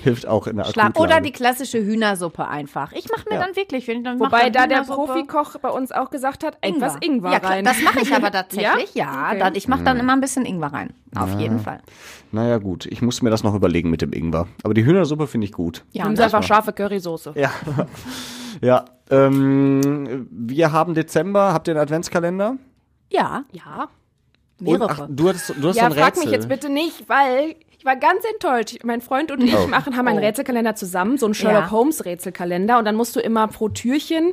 [0.05, 1.01] hilft auch in der Akutlage.
[1.01, 2.93] oder die klassische Hühnersuppe einfach.
[2.93, 3.47] Ich mache mir Ja.
[3.47, 4.83] dann wirklich, wenn ich dann Wobei dann da der.
[4.85, 7.65] Profikoch bei uns auch gesagt hat, etwas Ingwer ja, klar, rein.
[7.65, 9.05] Das mache ich aber tatsächlich, ja.
[9.05, 9.29] Ja?
[9.31, 9.39] Okay.
[9.41, 10.91] Dann, ich mache dann immer ein bisschen Ingwer rein.
[11.17, 11.81] Auf jeden Fall.
[12.33, 14.47] Naja gut, ich muss mir das noch überlegen mit dem Ingwer.
[14.63, 15.83] Aber die Hühnersuppe finde ich gut.
[15.93, 17.33] Ja, Nimm und einfach scharfe Currysoße.
[17.35, 17.51] Ja.
[18.61, 18.85] ja.
[19.11, 21.53] Ähm, wir haben Dezember.
[21.53, 22.57] Habt ihr einen Adventskalender?
[23.11, 23.89] ja, Ja.
[24.59, 24.89] Und, mehrere.
[24.91, 26.25] ach, du hattest, du hast Ja, so ein frag Rätsel.
[26.25, 28.79] mich jetzt bitte nicht, weil ich war ganz enttäuscht.
[28.85, 29.67] Mein Freund und ich Oh.
[29.67, 31.71] machen, haben einen Rätselkalender zusammen, so einen Sherlock Ja.
[31.71, 32.79] Holmes Rätselkalender.
[32.79, 34.33] Und dann musst du immer pro Türchen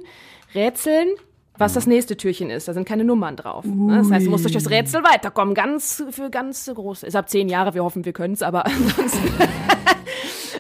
[0.56, 1.10] rätseln,
[1.58, 2.70] was das nächste Türchen ist.
[2.70, 3.66] Da sind keine Nummern drauf.
[3.66, 3.98] Ne?
[3.98, 5.54] Das heißt, du musst durch das Rätsel weiterkommen.
[5.56, 7.04] Ganz für ganz groß.
[7.04, 9.30] Ist ab zehn Jahre, wir hoffen, wir können es, aber ansonsten.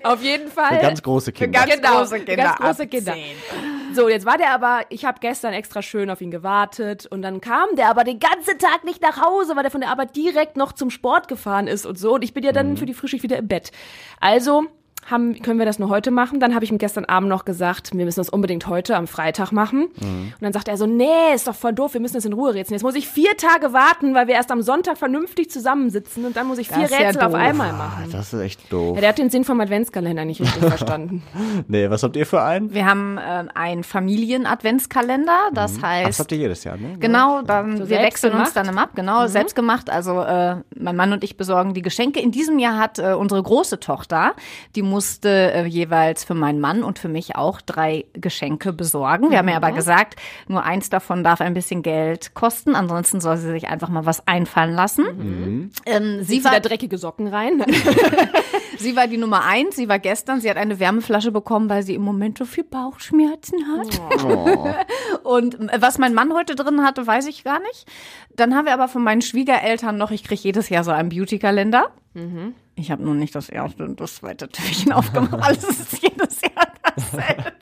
[0.03, 0.75] Auf jeden Fall.
[0.75, 1.59] Für ganz große Kinder.
[1.59, 2.43] ganz Genau, große Kinder.
[2.43, 3.13] ganz große Kinder.
[3.13, 3.23] 10.
[3.95, 7.41] So, jetzt war der aber, ich habe gestern extra schön auf ihn gewartet und dann
[7.41, 10.57] kam der aber den ganzen Tag nicht nach Hause, weil der von der Arbeit direkt
[10.57, 12.15] noch zum Sport gefahren ist und so.
[12.15, 13.71] Und ich bin ja dann für die Frühschicht wieder im Bett.
[14.19, 14.63] Also
[15.09, 16.39] haben, können wir das nur heute machen?
[16.39, 19.51] Dann habe ich ihm gestern Abend noch gesagt, wir müssen das unbedingt heute am Freitag
[19.51, 19.85] machen.
[20.01, 22.53] Und dann sagt er so, nee, ist doch voll doof, wir müssen das in Ruhe
[22.53, 22.75] rätseln.
[22.75, 26.47] Jetzt muss ich vier Tage warten, weil wir erst am Sonntag vernünftig zusammensitzen und dann
[26.47, 27.41] muss ich vier Das ja Rätsel auf doof.
[27.41, 28.09] einmal machen.
[28.11, 28.95] Das ist echt doof.
[28.95, 31.23] Ja, der hat den Sinn vom Adventskalender nicht richtig verstanden.
[31.67, 32.73] Nee, was habt ihr für einen?
[32.73, 36.97] Wir haben äh, einen Familien-Adventskalender, das Ach, das heißt, habt ihr jedes Jahr, ne?
[36.99, 38.55] Genau, dann, So wir wechseln uns selbstgemacht?
[38.55, 39.89] dann im Ab, genau, selbst gemacht.
[39.89, 42.19] Also äh, mein Mann und ich besorgen die Geschenke.
[42.19, 44.33] In diesem Jahr hat äh, unsere große Tochter,
[44.75, 49.31] die musste äh, jeweils für meinen Mann und für mich auch drei Geschenke besorgen.
[49.31, 53.37] Wir haben ja aber gesagt, nur eins davon darf ein bisschen Geld kosten, ansonsten soll
[53.37, 55.71] sie sich einfach mal was einfallen lassen.
[55.87, 57.65] Ähm, sie, Sie war, da dreckige Socken rein.
[58.77, 61.95] sie war die Nummer eins, sie war gestern, sie hat eine Wärmeflasche bekommen, weil sie
[61.95, 63.99] im Moment so viel Bauchschmerzen hat.
[65.23, 67.87] Und äh, was mein Mann heute drin hatte, weiß ich gar nicht.
[68.35, 71.91] Dann haben wir aber von meinen Schwiegereltern noch, ich kriege jedes Jahr so einen Beauty-Kalender.
[72.75, 75.33] Ich habe nur nicht das erste und das zweite Türchen aufgemacht.
[75.41, 77.53] Alles ist jedes Jahr dasselbe.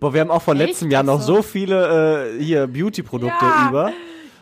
[0.00, 0.68] Boah, wir haben auch von Echt?
[0.68, 3.68] letztem Jahr noch so viele äh, hier Beauty-Produkte Ja.
[3.68, 3.92] über.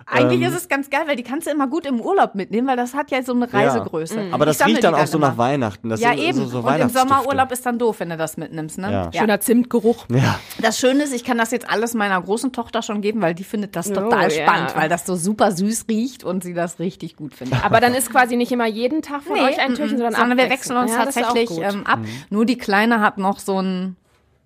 [0.06, 0.48] Eigentlich Ähm.
[0.48, 2.94] ist es ganz geil, weil die kannst du immer gut im Urlaub mitnehmen, weil das
[2.94, 4.28] hat ja so eine Reisegröße.
[4.32, 5.38] Aber das Ich sammle riecht dann auch so nach.
[5.38, 5.88] Weihnachten.
[5.88, 6.38] Das Ja, sind eben.
[6.38, 6.88] So, so und im.
[6.90, 8.92] Sommerurlaub ist dann doof, wenn du das mitnimmst, ne?
[9.12, 9.20] Ja.
[9.20, 10.06] Schöner Zimtgeruch.
[10.10, 10.38] Ja.
[10.60, 13.44] Das Schöne ist, ich kann das jetzt alles meiner großen Tochter schon geben, weil die
[13.44, 14.42] findet das Oh, total ja.
[14.46, 17.64] spannend, weil das so super süß riecht und sie das richtig gut findet.
[17.64, 20.50] Aber dann ist quasi nicht immer jeden Tag von euch ein Türchen, sondern, sondern wir
[20.50, 22.00] wechseln uns Ja, das ist tatsächlich ähm, ab.
[22.30, 23.96] Nur die Kleine hat noch so einen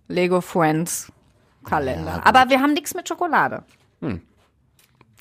[0.08, 1.10] Lego Friends
[1.64, 2.20] Kalender.
[2.24, 3.62] Aber wir haben nichts mit Schokolade.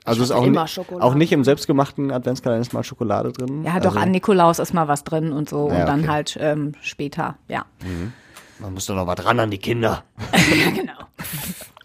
[0.07, 1.05] Also ist auch, immer Schokolade.
[1.05, 3.63] auch nicht im selbstgemachten Adventskalender ist mal Schokolade drin.
[3.65, 5.69] Ja, doch, also, an Nikolaus ist mal was drin und so.
[5.69, 6.09] Ja, und dann okay.
[6.09, 7.65] halt ähm, später, ja.
[8.59, 10.03] Man muss doch noch was ran an die Kinder.
[10.75, 10.93] genau.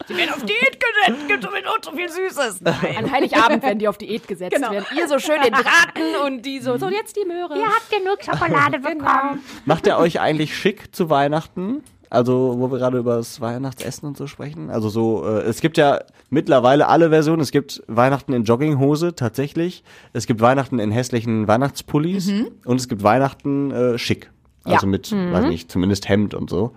[0.08, 2.62] Sie werden auf Diät gesetzt, gibt sowieso so viel Süßes.
[2.64, 4.70] An Heiligabend werden die auf Diät gesetzt Genau.
[4.70, 4.86] werden.
[4.96, 7.56] Ihr so schön den Braten und die so, so jetzt die Möhre.
[7.56, 9.40] Ihr habt genug Schokolade bekommen.
[9.64, 11.82] Macht ihr euch eigentlich schick zu Weihnachten?
[12.12, 14.68] Also, wo wir gerade über das Weihnachtsessen und so sprechen.
[14.68, 17.40] Also so, äh, es gibt ja mittlerweile alle Versionen.
[17.40, 19.82] Es gibt Weihnachten in Jogginghose tatsächlich.
[20.12, 22.30] Es gibt Weihnachten in hässlichen Weihnachtspullis
[22.66, 24.30] und es gibt Weihnachten äh, schick.
[24.64, 24.90] Also Ja.
[24.90, 26.72] mit, weiß nicht, zumindest Hemd und so.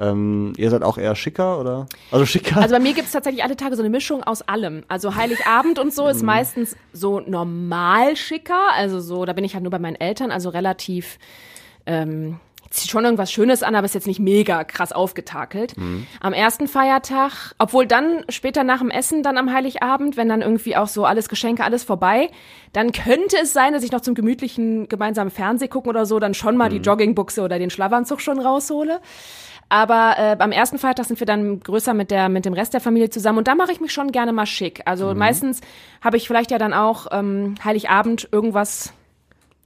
[0.00, 1.86] Ähm, ihr seid auch eher schicker oder?
[2.10, 2.56] Also schicker?
[2.60, 4.82] Also bei mir gibt es tatsächlich alle Tage so eine Mischung aus allem.
[4.88, 8.72] Also Heiligabend und so ist meistens so normal schicker.
[8.74, 11.18] Also so, da bin ich halt nur bei meinen Eltern, also relativ
[11.86, 15.74] ähm, zieht schon irgendwas Schönes an, aber ist jetzt nicht mega krass aufgetakelt.
[16.20, 20.76] Am ersten Feiertag, obwohl dann später nach dem Essen, dann am Heiligabend, wenn dann irgendwie
[20.76, 22.30] auch so alles Geschenke, alles vorbei,
[22.72, 26.32] dann könnte es sein, dass ich noch zum gemütlichen gemeinsamen Fernseh gucken oder so, dann
[26.32, 29.00] schon mal die Joggingbuchse oder den Schlafanzug schon raushole.
[29.68, 32.80] Aber äh, beim ersten Feiertag sind wir dann größer mit der mit dem Rest der
[32.80, 34.82] Familie zusammen und da mache ich mich schon gerne mal schick.
[34.84, 35.60] Also meistens
[36.00, 38.92] habe ich vielleicht ja dann auch ähm, Heiligabend irgendwas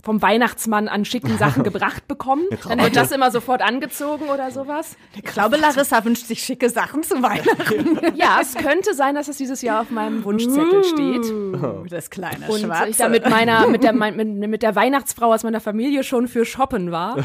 [0.05, 2.45] vom Weihnachtsmann an schicken Sachen gebracht bekommen.
[2.69, 4.97] Dann wird das immer sofort angezogen oder sowas.
[5.17, 7.99] Ich glaube, Larissa wünscht sich schicke Sachen zu Weihnachten.
[8.17, 11.91] Ja, es könnte sein, dass es dieses Jahr auf meinem Wunschzettel steht.
[11.91, 12.91] Das kleine Und Schwarze.
[12.91, 16.45] ich da mit meiner, mit der, mit, mit der Weihnachtsfrau aus meiner Familie schon für
[16.45, 17.17] shoppen war.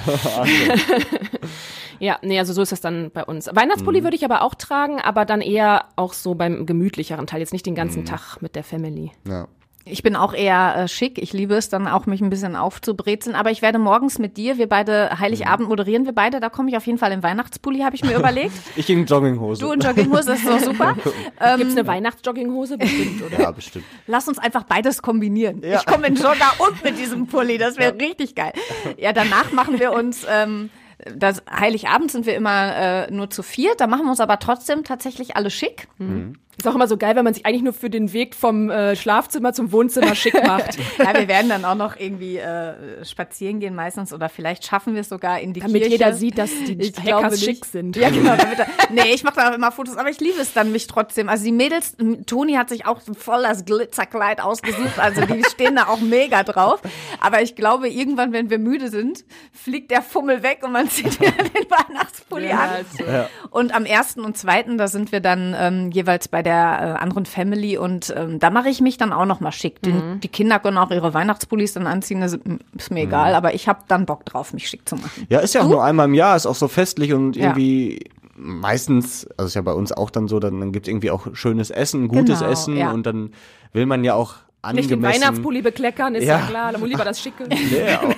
[2.00, 3.48] ja, nee, also so ist das dann bei uns.
[3.54, 7.54] Weihnachtspulli würde ich aber auch tragen, aber dann eher auch so beim gemütlicheren Teil, jetzt
[7.54, 9.12] nicht den ganzen Tag mit der Family.
[9.28, 9.48] ja.
[9.86, 11.18] Ich bin auch eher äh, schick.
[11.18, 13.36] Ich liebe es dann auch, mich ein bisschen aufzubrezeln.
[13.36, 16.40] Aber ich werde morgens mit dir, wir beide, Heiligabend moderieren wir beide.
[16.40, 18.54] Da komme ich auf jeden Fall im Weihnachtspulli, habe ich mir überlegt.
[18.76, 19.62] Ich in Jogginghose.
[19.62, 20.96] Du in Jogginghose, das ist doch super.
[21.42, 22.78] Ähm, Gibt's eine Weihnachtsjogginghose?
[22.78, 23.40] Bestimmt, oder?
[23.42, 23.86] ja, bestimmt.
[24.08, 25.62] Lass uns einfach beides kombinieren.
[25.64, 27.58] Ich komme in Jogger und mit diesem Pulli.
[27.58, 28.54] Das wäre richtig geil.
[28.98, 30.26] Ja, danach machen wir uns.
[30.30, 30.70] Ähm,
[31.16, 34.84] das Heiligabend sind wir immer äh, nur zu viert, da machen wir uns aber trotzdem
[34.84, 35.88] tatsächlich alle schick.
[36.60, 38.96] Ist auch immer so geil, wenn man sich eigentlich nur für den Weg vom äh,
[38.96, 40.78] Schlafzimmer zum Wohnzimmer schick macht.
[40.98, 45.02] Ja, wir werden dann auch noch irgendwie äh, spazieren gehen meistens oder vielleicht schaffen wir
[45.02, 45.90] es sogar in die Damit Kirche.
[45.92, 47.96] jeder sieht, dass die Ich Hackers schick sind.
[47.96, 48.36] Ja, genau.
[48.36, 50.88] Damit, er- nee, ich mache dann auch immer Fotos, aber ich liebe es dann mich
[50.88, 51.30] trotzdem.
[51.30, 51.96] Also die Mädels,
[52.26, 56.82] Toni hat sich auch voll das Glitzerkleid ausgesucht, also die stehen da auch mega drauf.
[57.22, 61.20] Aber ich glaube, irgendwann, wenn wir müde sind, fliegt der Fummel weg und man zieht
[61.22, 62.70] wieder den Weihnachtspulli Ja, an.
[62.70, 63.30] also.
[63.50, 67.26] Und am ersten und zweiten, da sind wir dann ähm, jeweils bei der äh, anderen
[67.26, 69.82] Family und ähm, da mache ich mich dann auch noch mal schick.
[69.82, 70.20] Die, Mhm.
[70.22, 72.38] die Kinder können auch ihre Weihnachtspullis dann anziehen, das
[72.78, 75.26] ist mir egal, aber ich habe dann Bock drauf, mich schick zu machen.
[75.30, 77.48] Ja, ist ja auch nur einmal im Jahr, ist auch so festlich und Ja.
[77.48, 78.00] irgendwie
[78.36, 81.70] meistens, also ist ja bei uns auch dann so, dann, dann gibt's irgendwie auch schönes
[81.72, 82.92] Essen, gutes Genau, Essen ja.
[82.92, 83.32] und dann
[83.74, 84.76] will man ja auch angemessen.
[84.76, 86.46] Nicht den Weihnachtspulli bekleckern, ist ja, Ja.
[86.48, 86.72] klar.
[86.72, 87.46] Da muss lieber das Schicke.
[87.48, 87.58] Nee,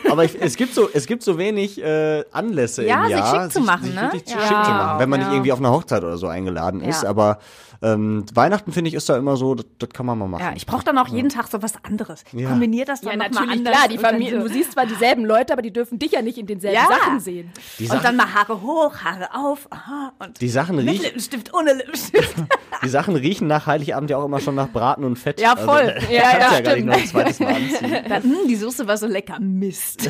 [0.11, 3.43] aber ich, es gibt so, es gibt so wenig äh, Anlässe Ja, im sich Jahr,
[3.43, 4.01] schick zu machen, sich ne?
[4.11, 4.39] wirklich Ja.
[4.41, 7.03] schick zu machen, wenn man nicht irgendwie auf einer Hochzeit oder so eingeladen ist.
[7.03, 7.09] Ja.
[7.09, 7.39] Aber
[7.83, 10.43] ähm, Weihnachten finde ich ist da immer so, das, das kann man mal machen.
[10.43, 12.23] Ja, ich brauche dann auch jeden Tag so was anderes.
[12.31, 12.49] Ja.
[12.49, 13.73] kombiniere das dann Ja, noch mal natürlich, anders.
[13.75, 13.87] klar.
[13.87, 16.37] Die dann Familien, so- du siehst zwar dieselben Leute, aber die dürfen dich ja nicht
[16.37, 16.87] in denselben Ja.
[16.87, 17.51] Sachen sehen.
[17.79, 19.67] Und dann mal Haare hoch, Haare auf.
[19.71, 22.35] Aha, und Die Sachen mit riechen, Lippenstift, ohne Lippenstift.
[22.83, 25.41] die Sachen riechen nach Heiligabend ja auch immer schon nach Braten und Fett.
[25.41, 25.81] Ja, voll.
[25.95, 27.97] Also, Ja, kannst ja, ja gar nicht noch ein zweites Mal anziehen.
[28.09, 29.39] Dann, hm, die Soße war so lecker.
[29.39, 30.09] Mist.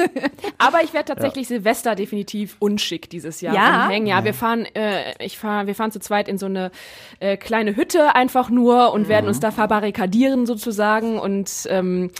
[0.58, 3.84] Aber ich werde tatsächlich Silvester definitiv unschick dieses Jahr Ja?
[3.84, 4.06] anhängen.
[4.06, 6.70] Ja, wir fahren, äh, ich fahr, wir fahren zu zweit in so eine
[7.20, 12.10] äh, kleine Hütte einfach nur und werden uns da verbarrikadieren sozusagen und ähm,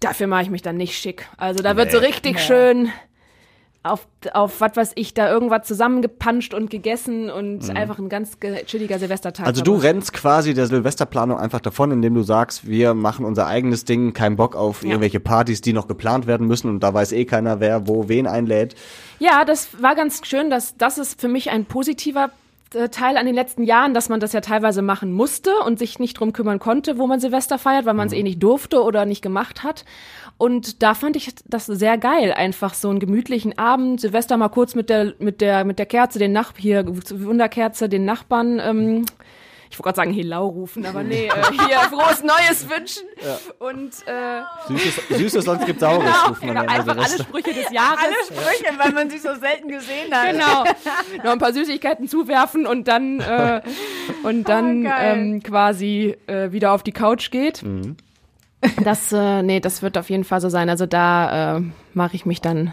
[0.00, 1.28] dafür mache ich mich dann nicht schick.
[1.36, 2.90] Also da wird so richtig schön
[3.84, 8.64] auf, auf was weiß ich, da irgendwas zusammengepanscht und gegessen und einfach ein ganz ge-
[8.64, 9.46] chilliger Silvestertag.
[9.46, 13.84] Also du rennst quasi der Silvesterplanung einfach davon, indem du sagst, wir machen unser eigenes
[13.84, 17.26] Ding, kein Bock auf irgendwelche Partys, die noch geplant werden müssen und da weiß eh
[17.26, 18.74] keiner, wer wo wen einlädt.
[19.18, 20.50] Ja, das war ganz schön.
[20.50, 22.30] dass das ist für mich ein positiver
[22.74, 25.98] äh, Teil an den letzten Jahren, dass man das ja teilweise machen musste und sich
[25.98, 29.04] nicht drum kümmern konnte, wo man Silvester feiert, weil man es eh nicht durfte oder
[29.04, 29.84] nicht gemacht hat.
[30.36, 34.74] Und da fand ich das sehr geil, einfach so einen gemütlichen Abend, Silvester mal kurz
[34.74, 38.58] mit der mit der mit der Kerze, den Nach hier Wunderkerze, den Nachbarn.
[38.58, 39.04] Ähm,
[39.70, 41.30] ich wollte gerade sagen Helau rufen, aber nee, äh,
[41.68, 43.02] hier frohes Neues wünschen
[43.58, 47.54] und äh, Süßes, Süßes sonst gibt's Saures, ruft man genau, dann einfach also alle Sprüche
[47.54, 48.04] des Jahres.
[48.26, 50.30] Sprüche, weil man sie so selten gesehen hat.
[50.32, 50.64] Genau.
[51.24, 53.62] Noch ein paar Süßigkeiten zuwerfen und dann, äh,
[54.22, 55.16] und dann Ah, geil.
[55.18, 57.62] ähm, quasi äh, wieder auf die Couch geht.
[57.64, 57.96] Mhm.
[58.84, 60.68] Das, äh, nee, das wird auf jeden Fall so sein.
[60.68, 62.72] Also da äh, mache ich mich dann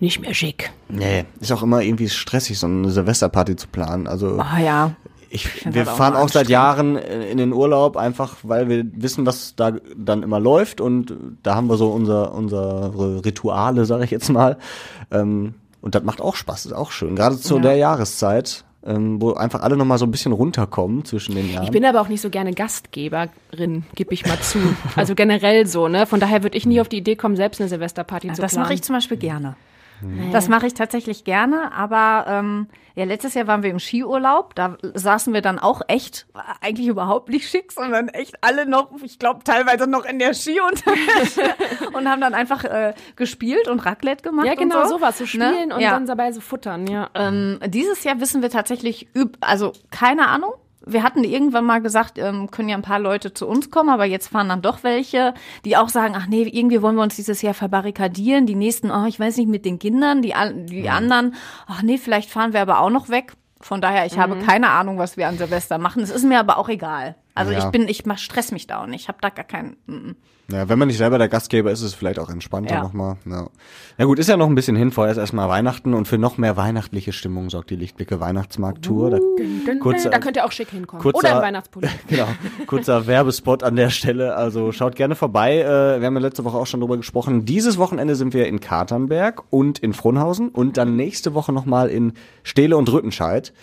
[0.00, 0.70] nicht mehr schick.
[0.88, 4.06] Nee, ist auch immer irgendwie stressig, so eine Silvesterparty zu planen.
[4.06, 4.90] Also Ah ja.
[5.30, 9.54] ich, wir auch fahren auch seit Jahren in den Urlaub, einfach weil wir wissen, was
[9.56, 14.30] da dann immer läuft und da haben wir so unser, unsere Rituale, sage ich jetzt
[14.30, 14.58] mal.
[15.10, 17.14] Ähm, und das macht auch Spaß, ist auch schön.
[17.14, 17.62] Gerade zu Ja.
[17.62, 21.64] der Jahreszeit, ähm, wo einfach alle nochmal so ein bisschen runterkommen zwischen den Jahren.
[21.64, 24.58] Ich bin aber auch nicht so gerne Gastgeberin, gebe ich mal zu.
[24.96, 26.06] Also generell so, ne?
[26.06, 28.64] Von daher würde ich nie auf die Idee kommen, selbst eine Silvesterparty zu Das planen.
[28.64, 29.56] mache ich zum Beispiel gerne.
[30.32, 34.76] Das mache ich tatsächlich gerne, aber ähm, ja, letztes Jahr waren wir im Skiurlaub, da
[34.94, 36.26] saßen wir dann auch echt,
[36.60, 41.54] eigentlich überhaupt nicht schick, sondern echt alle noch, ich glaube teilweise noch in der Skiunterwäsche
[41.92, 44.46] und haben dann einfach äh, gespielt und Raclette gemacht.
[44.46, 44.98] Ja, genau, und so.
[44.98, 45.74] sowas, so spielen Ne?
[45.74, 45.90] und ja.
[45.90, 47.10] dann dabei so futtern, ja.
[47.14, 50.52] Ähm, dieses Jahr wissen wir tatsächlich, üb also keine Ahnung.
[50.86, 54.04] Wir hatten irgendwann mal gesagt, ähm, können ja ein paar Leute zu uns kommen, aber
[54.04, 57.42] jetzt fahren dann doch welche, die auch sagen, ach nee, irgendwie wollen wir uns dieses
[57.42, 58.46] Jahr verbarrikadieren.
[58.46, 60.34] Die nächsten, oh, ich weiß nicht, mit den Kindern, die,
[60.66, 61.34] die anderen,
[61.66, 63.32] ach nee, vielleicht fahren wir aber auch noch weg.
[63.60, 66.02] Von daher, ich habe keine Ahnung, was wir an Silvester machen.
[66.02, 67.16] Es ist mir aber auch egal.
[67.36, 67.58] Also Ja.
[67.58, 69.02] ich bin, ich mach, stress mich da auch nicht.
[69.02, 69.76] Ich habe da gar keinen.
[69.86, 70.16] mm, mm.
[70.52, 72.82] Ja, wenn man nicht selber der Gastgeber ist, ist es vielleicht auch entspannter Ja.
[72.82, 73.16] nochmal.
[73.24, 73.48] Ja.
[73.96, 76.36] ja gut, ist ja noch ein bisschen hin, vorher ist erstmal Weihnachten und für noch
[76.36, 79.10] mehr weihnachtliche Stimmung sorgt die Lichtblicke Weihnachtsmarkt-Tour.
[79.10, 79.18] Da,
[79.80, 81.02] kurzer, da könnt ihr auch schick hinkommen.
[81.02, 81.88] kurzer- Oder im Weihnachtspulli.
[82.08, 82.26] genau,
[82.66, 84.36] kurzer Werbespot an der Stelle.
[84.36, 85.60] Also schaut gerne vorbei.
[85.60, 87.46] Äh, wir haben ja letzte Woche auch schon drüber gesprochen.
[87.46, 92.12] Dieses Wochenende sind wir in Katernberg und in Frohnhausen und dann nächste Woche nochmal in
[92.42, 93.54] Stehle und Rüttenscheid.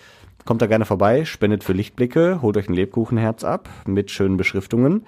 [0.46, 5.06] Kommt da gerne vorbei, spendet für Lichtblicke, holt euch ein Lebkuchenherz ab mit schönen Beschriftungen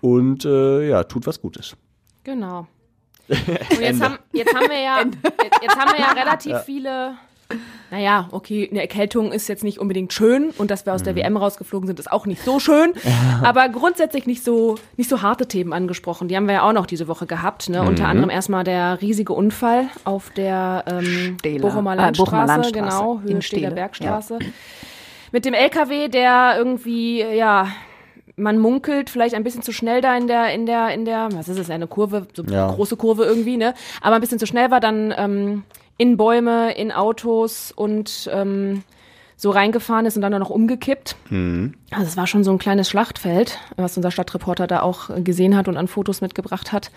[0.00, 1.76] und äh, ja, tut was Gutes.
[2.24, 2.66] Genau.
[3.30, 4.98] Und jetzt haben, jetzt haben wir ja,
[5.44, 7.14] jetzt, jetzt haben wir ja relativ viele.
[7.90, 11.36] Naja, okay, eine Erkältung ist jetzt nicht unbedingt schön und dass wir aus der WM
[11.36, 12.92] rausgeflogen sind, ist auch nicht so schön.
[13.42, 16.28] Aber grundsätzlich nicht so, nicht so harte Themen angesprochen.
[16.28, 17.68] Die haben wir ja auch noch diese Woche gehabt.
[17.68, 17.82] Ne?
[17.82, 21.62] Unter anderem erstmal der riesige Unfall auf der ähm, Stehler.
[21.62, 22.72] Bochumer Ah, Landstraße, Bochumer Landstraße.
[22.72, 24.38] genau, Höhe Stehle, Bergstraße.
[25.32, 27.68] Mit dem LKW, der irgendwie, ja,
[28.36, 31.48] man munkelt vielleicht ein bisschen zu schnell da in der, in der, in der, was
[31.48, 32.68] ist es, eine Kurve, so Ja.
[32.68, 33.74] große Kurve irgendwie, ne?
[34.00, 35.62] Aber ein bisschen zu schnell war dann ähm,
[36.00, 38.84] in Bäume, in Autos und ähm,
[39.36, 41.14] so reingefahren ist und dann noch umgekippt.
[41.90, 45.54] Also es war schon so ein kleines Schlachtfeld, was unser Stadtreporter da auch äh, gesehen
[45.58, 46.90] hat und an Fotos mitgebracht hat.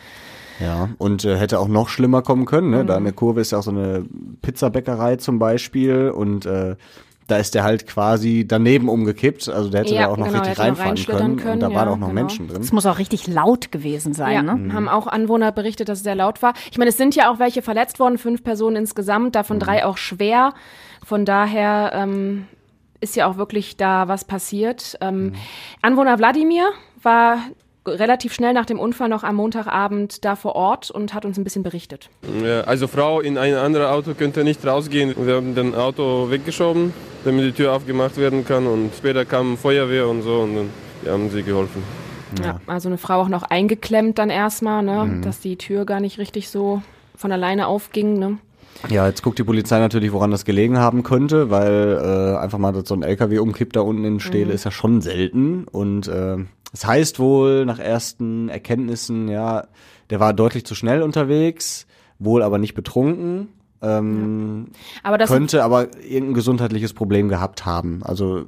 [0.61, 2.69] Ja, und äh, hätte auch noch schlimmer kommen können.
[2.69, 2.85] Ne?
[2.85, 4.05] Da in der Kurve ist ja auch so eine
[4.41, 6.77] Pizzabäckerei zum Beispiel und äh,
[7.27, 9.49] da ist der halt quasi daneben umgekippt.
[9.49, 11.87] Also der hätte Ja, da auch noch genau, richtig reinfahren können, können, und da waren
[11.87, 12.21] ja, auch noch genau.
[12.21, 12.61] Menschen drin.
[12.61, 14.73] Es muss auch richtig laut gewesen sein, Ja, ne?
[14.73, 16.53] haben auch Anwohner berichtet, dass es sehr laut war.
[16.71, 19.97] Ich meine, es sind ja auch welche verletzt worden, fünf Personen insgesamt, davon drei auch
[19.97, 20.53] schwer.
[21.05, 22.47] Von daher ähm,
[22.99, 24.97] ist ja auch wirklich da was passiert.
[25.01, 25.33] Ähm,
[25.81, 26.65] Anwohner Wladimir
[27.01, 27.39] war
[27.85, 31.43] relativ schnell nach dem Unfall noch am Montagabend da vor Ort und hat uns ein
[31.43, 32.09] bisschen berichtet.
[32.43, 35.13] Ja, Also Frau in ein anderes Auto könnte nicht rausgehen.
[35.25, 36.93] Wir haben das Auto weggeschoben,
[37.25, 38.67] damit die Tür aufgemacht werden kann.
[38.67, 40.69] Und später kam Feuerwehr und so und dann
[41.05, 41.83] ja, haben sie geholfen.
[42.43, 42.59] Ja.
[42.65, 45.21] also eine Frau auch noch eingeklemmt dann erstmal, ne, Mhm.
[45.21, 46.81] dass die Tür gar nicht richtig so
[47.15, 48.37] von alleine aufging, ne.
[48.89, 52.71] Ja, jetzt guckt die Polizei natürlich, woran das gelegen haben könnte, weil äh, einfach mal
[52.73, 55.65] dass so ein LKW umkippt da unten in Stele ist ja schon selten.
[55.71, 56.37] Und äh,
[56.73, 59.67] es heißt wohl nach ersten Erkenntnissen, ja,
[60.09, 61.87] der war deutlich zu schnell unterwegs,
[62.19, 63.47] wohl aber nicht betrunken.
[63.81, 64.67] Ähm,
[65.03, 68.01] Aber das könnte aber irgendein gesundheitliches Problem gehabt haben.
[68.03, 68.45] Also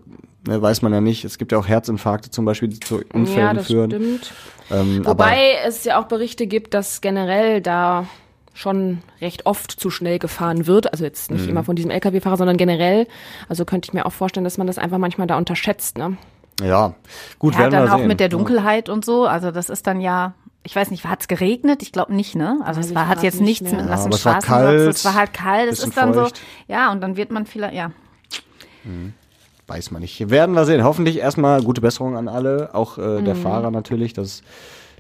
[0.48, 1.26] ne, weiß man ja nicht.
[1.26, 3.92] Es gibt ja auch Herzinfarkte zum Beispiel, die zu Unfällen ja, das führen.
[3.92, 4.34] stimmt.
[4.72, 8.08] Ähm, Wobei es ja auch Berichte gibt, dass generell da
[8.54, 10.92] schon recht oft zu schnell gefahren wird.
[10.94, 11.38] Also jetzt Mhm.
[11.38, 13.06] nicht immer von diesem Lkw-Fahrer, sondern generell.
[13.50, 15.98] Also könnte ich mir auch vorstellen, dass man das einfach manchmal da unterschätzt.
[15.98, 16.16] Ne?
[16.62, 16.94] Ja,
[17.40, 18.08] gut, Ja, werden dann wir auch sehen.
[18.08, 19.26] mit der Dunkelheit und so.
[19.28, 21.82] Also das ist dann ja, ich weiß nicht, hat es geregnet?
[21.84, 22.60] Ich glaube nicht, ne?
[22.64, 23.82] Also es war, hat jetzt nicht nichts mehr.
[23.82, 24.50] mit Ja, nassen aber es war Straßen.
[24.50, 25.72] kalt, Es war halt kalt.
[25.72, 26.38] Es ist dann feucht.
[26.38, 27.92] so, ja, und dann wird man vielleicht, ja.
[29.68, 30.30] Weiß man nicht.
[30.30, 30.84] Werden wir sehen.
[30.84, 33.26] Hoffentlich erstmal gute Besserung an alle, auch äh, Mhm.
[33.26, 34.44] der Fahrer natürlich, dass,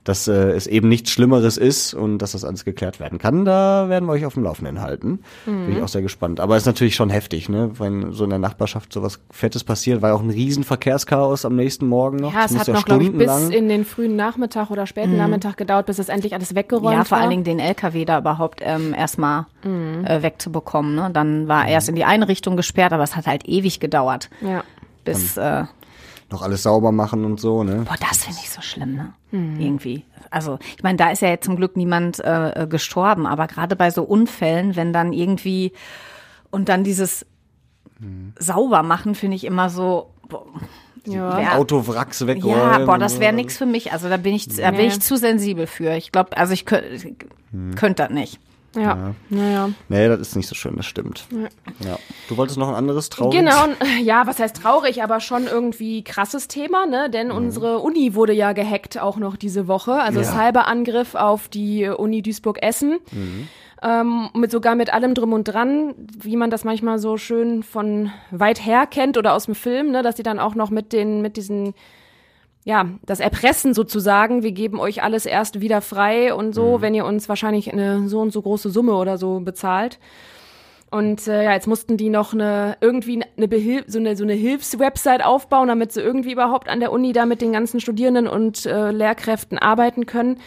[0.05, 3.43] dass äh, es eben nichts Schlimmeres ist und dass das alles geklärt werden kann.
[3.43, 5.19] Da werden wir euch auf dem Laufenden halten.
[5.45, 5.75] Bin Mhm.
[5.75, 6.39] ich auch sehr gespannt.
[6.39, 7.71] Aber ist natürlich schon heftig, ne?
[7.77, 11.55] Wenn so in der Nachbarschaft sowas Fettes passiert, war ja auch ein riesen Verkehrschaos am
[11.57, 12.33] nächsten Morgen noch.
[12.33, 15.57] Ja, es hat noch, glaube ich, bis stundenlang- in den frühen Nachmittag oder späten Nachmittag
[15.57, 17.21] gedauert, bis es endlich alles weggeräumt Ja, vor war.
[17.23, 20.05] allen Dingen den LKW da überhaupt ähm, erstmal Mhm.
[20.05, 20.93] äh, wegzubekommen.
[20.95, 21.09] Ne?
[21.11, 24.63] Dann war erst in die eine Richtung gesperrt, aber es hat halt ewig gedauert, Ja.
[25.03, 25.63] bis äh,
[26.35, 27.83] noch alles sauber machen und so, ne?
[27.87, 29.13] Boah, das finde ich so schlimm, ne?
[29.31, 30.05] Irgendwie.
[30.29, 33.75] Also, ich meine, da ist ja jetzt zum Glück niemand äh, äh, gestorben, aber gerade
[33.75, 35.71] bei so Unfällen, wenn dann irgendwie
[36.51, 37.25] und dann dieses
[38.37, 40.11] sauber machen, finde ich immer so.
[40.27, 40.45] Boah,
[41.05, 41.55] Ja.
[41.55, 42.57] Autowracks wegräumen.
[42.57, 43.19] ja, boah, das so.
[43.21, 43.93] wäre nichts für mich.
[43.93, 44.87] Also da bin ich, da bin Nee.
[44.87, 45.95] ich zu sensibel für.
[45.95, 47.15] Ich glaube, also ich könnte
[47.75, 48.39] könnt das nicht.
[48.75, 49.69] Ja, naja.
[49.89, 51.25] Nee, das ist nicht so schön, das stimmt.
[51.79, 51.97] Ja.
[52.27, 53.39] Du wolltest noch ein anderes trauriges?
[53.39, 57.09] Genau, ja, was heißt traurig, aber schon irgendwie krasses Thema, ne?
[57.09, 59.93] Denn unsere Uni wurde ja gehackt auch noch diese Woche.
[59.93, 60.25] Also Ja.
[60.25, 62.99] Cyberangriff auf die Uni Duisburg-Essen.
[63.83, 68.11] Ähm, mit sogar mit allem drum und dran, wie man das manchmal so schön von
[68.31, 71.21] weit her kennt oder aus dem Film, ne, dass die dann auch noch mit den,
[71.21, 71.75] mit diesen,
[72.65, 77.05] ja, das Erpressen sozusagen, wir geben euch alles erst wieder frei und so, wenn ihr
[77.05, 79.99] uns wahrscheinlich eine so und so große Summe oder so bezahlt.
[80.89, 84.33] Und äh, ja, jetzt mussten die noch eine irgendwie eine Behil so eine so eine
[84.33, 88.65] Hilfswebsite aufbauen, damit sie irgendwie überhaupt an der Uni da mit den ganzen Studierenden und
[88.65, 90.39] äh, Lehrkräften arbeiten können.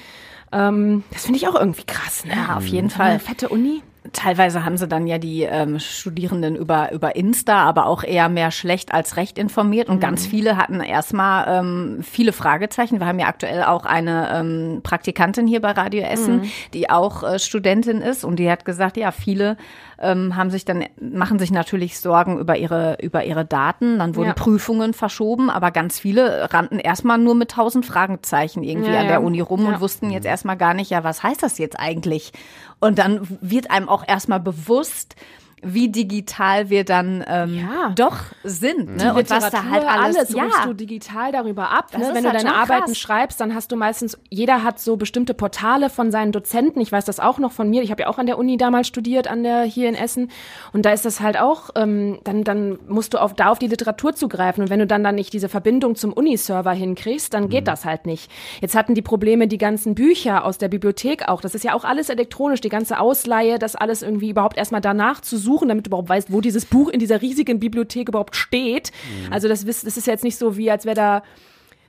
[0.50, 2.32] Ähm, das finde ich auch irgendwie krass, ne?
[2.34, 3.18] Ja, auf jeden Eine Fall.
[3.20, 3.82] fette Uni.
[4.12, 8.50] Teilweise haben sie dann ja die ähm, Studierenden über, über Insta, aber auch eher mehr
[8.50, 9.88] schlecht als recht informiert.
[9.88, 13.00] Und ganz viele hatten erstmal ähm, viele Fragezeichen.
[13.00, 16.42] Wir haben ja aktuell auch eine ähm, Praktikantin hier bei Radio Essen,
[16.74, 18.24] die auch äh, Studentin ist.
[18.24, 19.56] Und die hat gesagt, ja, viele
[20.00, 23.98] ähm, haben sich dann, machen sich natürlich Sorgen über ihre, über ihre Daten.
[23.98, 24.32] Dann wurden Ja.
[24.34, 29.22] Prüfungen verschoben, aber ganz viele rannten erstmal nur mit tausend Fragezeichen irgendwie Ja, an der
[29.22, 29.68] Uni rum Ja.
[29.74, 32.32] und wussten jetzt erstmal gar nicht, ja, was heißt das jetzt eigentlich?
[32.80, 35.16] Und dann wird einem auch erstmal bewusst,
[35.62, 37.92] wie digital wir dann ähm, Ja.
[37.94, 38.96] doch sind.
[38.96, 39.14] Ne?
[39.14, 40.44] Und was da halt Literatur, alles, ja.
[40.44, 41.86] rufst du digital darüber ab.
[41.96, 42.10] Ne?
[42.12, 42.98] Wenn du halt deine schon Arbeiten krass.
[42.98, 46.80] schreibst, dann hast du meistens, jeder hat so bestimmte Portale von seinen Dozenten.
[46.80, 47.82] Ich weiß das auch noch von mir.
[47.82, 50.30] Ich habe ja auch an der Uni damals studiert, an der hier in Essen.
[50.72, 53.66] Und da ist das halt auch, ähm, dann, dann musst du auf, da auf die
[53.68, 54.62] Literatur zugreifen.
[54.62, 57.48] Und wenn du dann dann nicht diese Verbindung zum Uni-Server hinkriegst, dann Mhm.
[57.50, 58.30] geht das halt nicht.
[58.60, 61.40] Jetzt hatten die Probleme die ganzen Bücher aus der Bibliothek auch.
[61.40, 65.20] Das ist ja auch alles elektronisch, die ganze Ausleihe, das alles irgendwie überhaupt erstmal danach
[65.20, 68.92] zu suchen, damit du überhaupt weißt, wo dieses Buch in dieser riesigen Bibliothek überhaupt steht.
[69.30, 71.22] Also das, das ist jetzt nicht so wie, als wäre da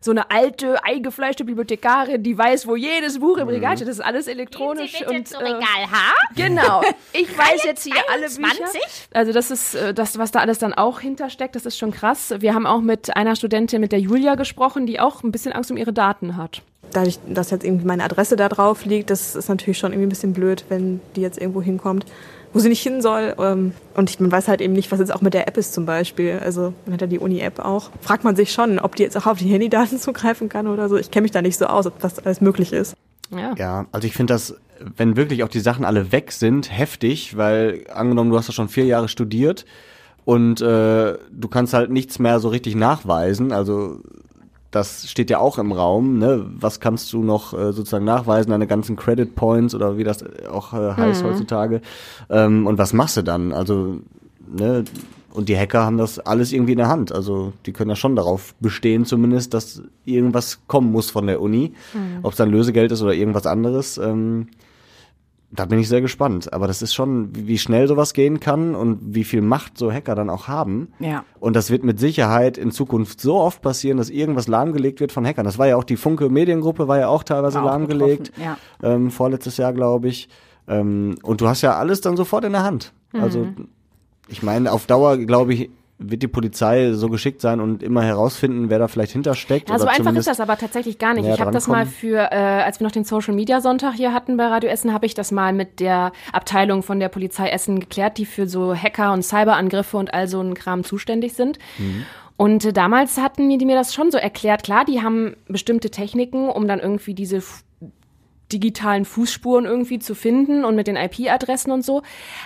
[0.01, 3.87] so eine alte, eingefleischte Bibliothekarin, die weiß, wo jedes Buch im Regal steht.
[3.87, 5.01] Das ist alles elektronisch.
[5.05, 6.13] und, äh, H?
[6.35, 6.81] Genau.
[7.11, 8.55] Ich weiß jetzt hier alle Bücher.
[8.55, 8.81] 22?
[9.13, 11.55] Also das ist äh, das, was da alles dann auch hintersteckt.
[11.55, 12.33] Das ist schon krass.
[12.39, 15.69] Wir haben auch mit einer Studentin, mit der Julia gesprochen, die auch ein bisschen Angst
[15.69, 16.61] um ihre Daten hat.
[16.93, 20.09] dadurch, dass jetzt irgendwie meine Adresse da drauf liegt, das ist natürlich schon irgendwie ein
[20.09, 22.05] bisschen blöd, wenn die jetzt irgendwo hinkommt,
[22.53, 23.35] wo sie nicht hin soll.
[23.39, 25.73] Ähm, Und ich, man weiß halt eben nicht, was jetzt auch mit der App ist
[25.73, 26.39] zum Beispiel.
[26.43, 27.89] Also man hat ja die Uni-App auch.
[28.01, 30.97] Fragt man sich schon, ob die jetzt auch auf die Handydaten zugreifen kann oder so.
[30.97, 32.95] Ich kenne mich da nicht so aus, ob das alles möglich ist.
[33.31, 33.53] Ja.
[33.57, 34.55] Ja, also ich finde das,
[34.97, 38.69] wenn wirklich auch die Sachen alle weg sind, heftig, weil angenommen, du hast ja schon
[38.69, 39.65] vier Jahre studiert
[40.25, 43.51] und äh, du kannst halt nichts mehr so richtig nachweisen.
[43.51, 43.99] Also
[44.71, 46.19] das steht ja auch im Raum.
[46.19, 46.45] Ne?
[46.59, 48.51] Was kannst du noch äh, sozusagen nachweisen?
[48.51, 51.81] Deine ganzen Credit Points oder wie das auch äh, heißt heutzutage.
[52.29, 53.51] Ähm, und was machst du dann?
[53.51, 53.97] Also
[54.47, 54.83] ne?
[55.31, 57.11] Und die Hacker haben das alles irgendwie in der Hand.
[57.11, 61.73] Also die können ja schon darauf bestehen, zumindest, dass irgendwas kommen muss von der Uni.
[62.23, 63.97] Ob es dann Lösegeld ist oder irgendwas anderes.
[63.99, 64.47] Ähm,
[65.51, 66.53] da bin ich sehr gespannt.
[66.53, 70.13] Aber das ist schon, wie schnell sowas gehen kann und wie viel Macht so Hacker
[70.15, 70.89] dann auch haben.
[70.99, 71.23] Ja.
[71.39, 75.25] Und das wird mit Sicherheit in Zukunft so oft passieren, dass irgendwas lahmgelegt wird von
[75.25, 75.45] Hackern.
[75.45, 78.31] Das war ja auch die Funke Mediengruppe, war ja auch teilweise auch lahmgelegt.
[78.31, 78.43] betroffen,
[78.83, 80.29] Ähm, vorletztes Jahr, glaube ich.
[80.67, 82.93] Ähm, und du hast ja alles dann sofort in der Hand.
[83.13, 83.47] Also,
[84.27, 88.69] ich meine, auf Dauer, glaube ich, wird die Polizei so geschickt sein und immer herausfinden,
[88.69, 89.69] wer da vielleicht hintersteckt.
[89.69, 91.27] Ja, so einfach ist das aber tatsächlich gar nicht.
[91.27, 94.37] Ich habe das mal für, äh, als wir noch den Social Media Sonntag hier hatten
[94.37, 98.17] bei Radio Essen, habe ich das mal mit der Abteilung von der Polizei Essen geklärt,
[98.17, 101.59] die für so Hacker und Cyberangriffe und all so einen Kram zuständig sind.
[102.37, 104.63] Und äh, damals hatten die mir das schon so erklärt.
[104.63, 107.43] Klar, die haben bestimmte Techniken, um dann irgendwie diese
[108.51, 112.01] digitalen Fußspuren irgendwie zu finden und mit den IP-Adressen und so.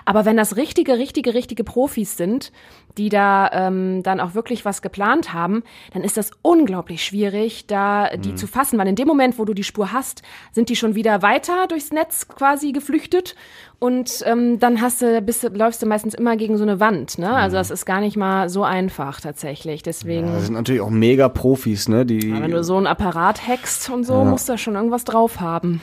[0.06, 2.52] Aber wenn das richtige, richtige, richtige Profis sind,
[2.98, 5.64] die da ähm, dann auch wirklich was geplant haben,
[5.94, 9.54] dann ist das unglaublich schwierig, da die zu fassen, weil in dem Moment, wo du
[9.54, 10.22] die Spur hast,
[10.52, 13.36] sind die schon wieder weiter durchs Netz quasi geflüchtet
[13.80, 17.18] und ähm, dann hast du, bist, du- läufst du meistens immer gegen so eine Wand.
[17.18, 17.34] Ne?
[17.34, 19.84] Also das ist gar nicht mal so einfach tatsächlich.
[19.84, 22.06] Deswegen, Ja, das sind natürlich auch mega Profis, ne?
[22.06, 25.42] Die, wenn du so einen Apparat hackst und so, musst du da schon irgendwas drauf
[25.42, 25.82] haben.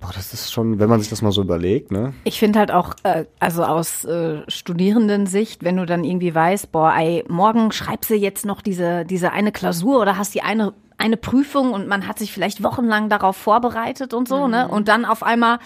[0.00, 2.14] boah, das ist schon, wenn man sich das mal so überlegt, ne?
[2.24, 6.94] Ich finde halt auch, äh, also aus äh, Studierendensicht, wenn du dann irgendwie weißt, boah,
[6.96, 11.16] ey, morgen schreibst du jetzt noch diese, diese eine Klausur oder hast die eine, eine
[11.16, 14.68] Prüfung und man hat sich vielleicht wochenlang darauf vorbereitet und so, ne?
[14.68, 15.58] Und dann auf einmal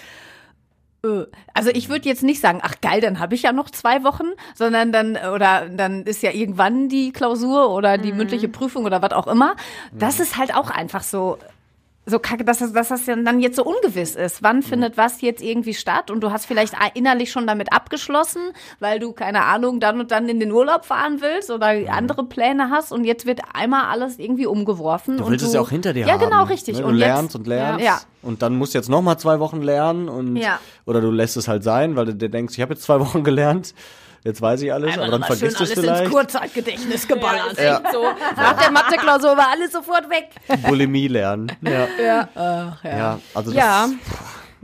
[1.05, 1.24] äh,
[1.55, 4.26] also ich würde jetzt nicht sagen, ach geil, dann habe ich ja noch zwei Wochen,
[4.55, 9.12] sondern dann oder dann ist ja irgendwann die Klausur oder die mündliche Prüfung oder was
[9.12, 9.57] auch immer.
[9.93, 11.39] Das ist halt auch einfach so
[12.07, 14.42] so kacke, dass das, dass das dann jetzt so ungewiss ist.
[14.42, 16.11] Wann findet was jetzt irgendwie statt?
[16.11, 18.40] Und du hast vielleicht innerlich schon damit abgeschlossen,
[18.80, 22.70] weil du, keine Ahnung, dann und dann in den Urlaub fahren willst oder andere Pläne
[22.70, 25.18] hast und jetzt wird einmal alles irgendwie umgeworfen.
[25.18, 26.20] Du und willst du, es ja auch hinter dir ja, haben.
[26.20, 26.76] Ja, genau, richtig.
[26.76, 26.82] Ne?
[26.82, 27.84] Du und lernst jetzt, und lernst.
[27.84, 28.01] Ja.
[28.22, 30.59] Und dann musst du jetzt noch mal zwei Wochen lernen und Ja.
[30.86, 33.24] oder du lässt es halt sein, weil du dir denkst, ich habe jetzt zwei Wochen
[33.24, 33.74] gelernt,
[34.25, 36.03] jetzt weiß ich alles, aber dann Einmal vergisst du es alles vielleicht.
[36.05, 37.59] ins Kurzzeitgedächtnis geballert.
[37.59, 37.83] Ja.
[37.93, 38.03] So,
[38.37, 40.31] nach der Mathe-Klausur war alles sofort weg.
[40.66, 41.51] Bulimie lernen.
[41.62, 41.89] Ja.
[42.03, 42.29] ja.
[42.85, 43.18] ja.
[43.35, 43.89] also das Ja.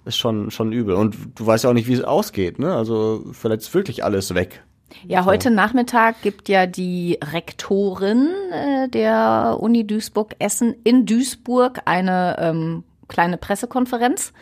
[0.04, 0.94] ist schon, schon übel.
[0.94, 2.74] Und du weißt ja auch nicht, wie es ausgeht, ne?
[2.74, 4.62] Also vielleicht ist wirklich alles weg.
[5.04, 12.84] Ja, heute Nachmittag gibt ja die Rektorin äh, der Uni Duisburg-Essen in Duisburg eine ähm,
[13.08, 14.32] kleine Pressekonferenz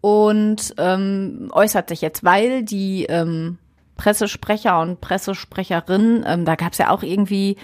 [0.00, 3.58] und ähm, äußert sich jetzt, weil die ähm,
[4.02, 7.56] Pressesprecher und Pressesprecherin, ähm, da gab es ja auch irgendwie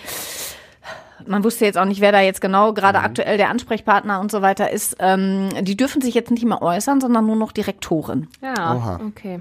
[1.27, 4.41] man wusste jetzt auch nicht, wer da jetzt genau gerade aktuell der Ansprechpartner und so
[4.41, 4.97] weiter ist.
[5.01, 8.29] Ähm, die dürfen sich jetzt nicht mehr äußern, sondern nur noch die Rektorin.
[8.41, 9.01] Ja, Oha.
[9.07, 9.41] okay.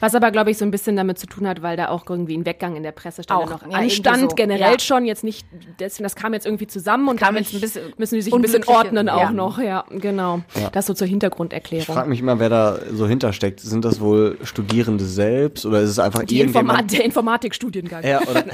[0.00, 2.36] Was aber, glaube ich, so ein bisschen damit zu tun hat, weil da auch irgendwie
[2.36, 4.78] ein Weggang in der Pressestelle Auch, noch ja, anstand, so, generell ja.
[4.78, 5.46] schon, jetzt nicht,
[5.78, 8.34] deswegen, das kam jetzt irgendwie zusammen und Kam damit jetzt ein bisschen müssen die sich
[8.34, 9.30] ein bisschen ordnen auch ja.
[9.30, 10.42] noch, ja, genau.
[10.72, 11.94] Das so zur Ich Hintergrunderklärung.
[11.94, 13.60] frage mich immer, wer da so hintersteckt.
[13.60, 16.92] Sind das wohl Studierende selbst oder ist es einfach Die Informa irgendjemand?
[16.92, 18.04] der Informatikstudiengang.
[18.04, 18.44] Ja, oder,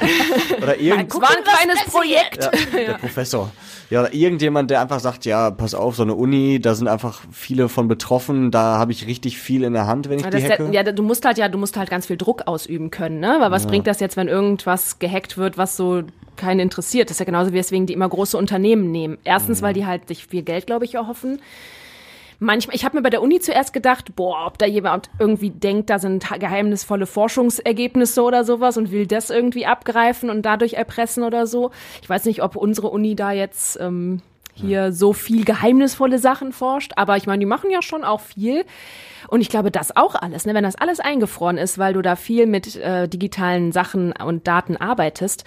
[0.62, 2.50] oder irgend, Es war ein kleines Projekt.
[2.72, 3.50] Ja, der Professor.
[3.90, 7.22] Ja, oder irgendjemand, der einfach sagt, ja, pass auf, so eine Uni, da sind einfach
[7.32, 10.46] viele von betroffen, da habe ich richtig viel in der Hand, wenn ich Ja, die
[10.46, 13.36] das, ja, du musst halt ja, du musst halt ganz viel Druck ausüben können, ne?
[13.40, 16.02] Weil was bringt das jetzt, wenn irgendwas gehackt wird, was so
[16.36, 17.10] keinen interessiert?
[17.10, 19.18] Das ist ja genauso wie deswegen die immer große Unternehmen nehmen.
[19.24, 21.40] Erstens, weil die halt sich viel Geld, glaube ich, erhoffen.
[22.42, 25.90] Manchmal, ich habe mir bei der Uni zuerst gedacht, boah, ob da jemand irgendwie denkt,
[25.90, 31.46] da sind geheimnisvolle Forschungsergebnisse oder sowas und will das irgendwie abgreifen und dadurch erpressen oder
[31.46, 31.70] so.
[32.00, 34.22] Ich weiß nicht, ob unsere Uni da jetzt ähm,
[34.60, 38.64] hier so viel geheimnisvolle Sachen forscht, aber ich meine, die machen ja schon auch viel.
[39.28, 40.54] Und ich glaube, das auch alles, ne?
[40.54, 44.76] wenn das alles eingefroren ist, weil du da viel mit äh, digitalen Sachen und Daten
[44.76, 45.44] arbeitest,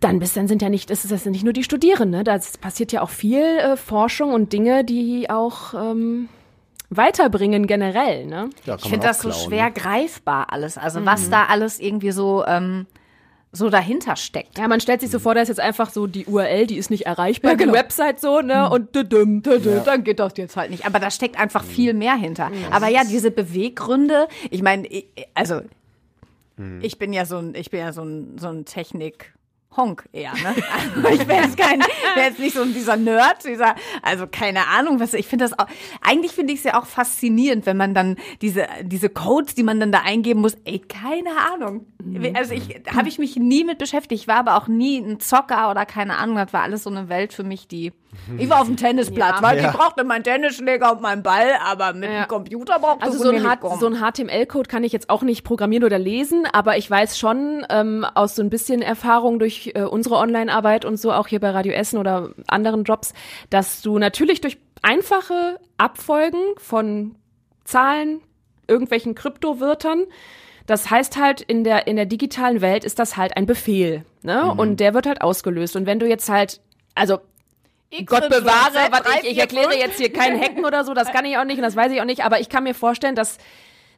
[0.00, 2.24] dann bist dann sind ja nicht, das ist das sind nicht nur die Studierenden, ne?
[2.24, 6.28] das passiert ja auch viel äh, Forschung und Dinge, die auch ähm,
[6.90, 8.50] weiterbringen generell, ne?
[8.64, 9.72] Ja, Ich finde das so klauen, schwer ne?
[9.72, 10.78] greifbar alles.
[10.78, 12.86] Also was da alles irgendwie so, ähm,
[13.52, 14.58] so dahinter steckt.
[14.58, 16.90] Ja, man stellt sich so vor, da ist jetzt einfach so die URL, die ist
[16.90, 17.72] nicht erreichbar, Ja, genau.
[17.72, 18.68] die Website so, ne?
[18.70, 19.82] Und düdüm, düdüm.
[19.84, 20.84] Dann geht das jetzt halt nicht.
[20.86, 22.50] Aber da steckt einfach viel mehr hinter.
[22.70, 24.86] Aber ja, diese Beweggründe, ich meine,
[25.34, 25.60] also
[26.80, 29.32] ich bin ja so ein, ich bin ja so ein, so ein Technik.
[29.76, 30.54] Honk eher, ne?
[31.04, 31.80] Also ich wäre jetzt kein,
[32.14, 35.66] wäre jetzt nicht so dieser Nerd, dieser, also keine Ahnung, was, ich finde das auch,
[36.00, 39.78] eigentlich finde ich es ja auch faszinierend, wenn man dann diese, diese Codes, die man
[39.78, 41.86] dann da eingeben muss, ey, keine Ahnung.
[42.34, 45.70] Also ich, habe ich mich nie mit beschäftigt, ich war aber auch nie ein Zocker
[45.70, 47.92] oder keine Ahnung, das war alles so eine Welt für mich, die,
[48.38, 49.42] ich war auf dem Tennisplatz, Ja.
[49.42, 49.70] weil Ja.
[49.70, 52.24] ich brauchte meinen Tennisschläger und meinen Ball, aber mit Ja.
[52.24, 53.78] dem Computer brauchte Also ich so ein, H- kommen.
[53.78, 57.66] so ein HTML-Code kann ich jetzt auch nicht programmieren oder lesen, aber ich weiß schon
[57.68, 61.50] ähm, aus so ein bisschen Erfahrung durch äh, unsere Online-Arbeit und so auch hier bei
[61.50, 63.14] Radio Essen oder anderen Jobs,
[63.50, 67.14] dass du natürlich durch einfache Abfolgen von
[67.64, 68.20] Zahlen,
[68.66, 70.04] irgendwelchen Kryptowörtern.
[70.66, 74.04] Das heißt halt, in der, in der digitalen Welt ist das halt ein Befehl.
[74.22, 74.50] Ne?
[74.52, 74.58] Mhm.
[74.58, 75.76] Und der wird halt ausgelöst.
[75.76, 76.60] Und wenn du jetzt halt,
[76.94, 77.18] also
[78.04, 81.38] Gott bewahre, was ich, ich erkläre jetzt hier kein Hacken oder so, das kann ich
[81.38, 83.38] auch nicht und das weiß ich auch nicht, aber ich kann mir vorstellen, dass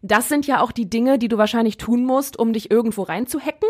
[0.02, 3.68] das sind ja auch die Dinge, die du wahrscheinlich tun musst, um dich irgendwo reinzuhacken.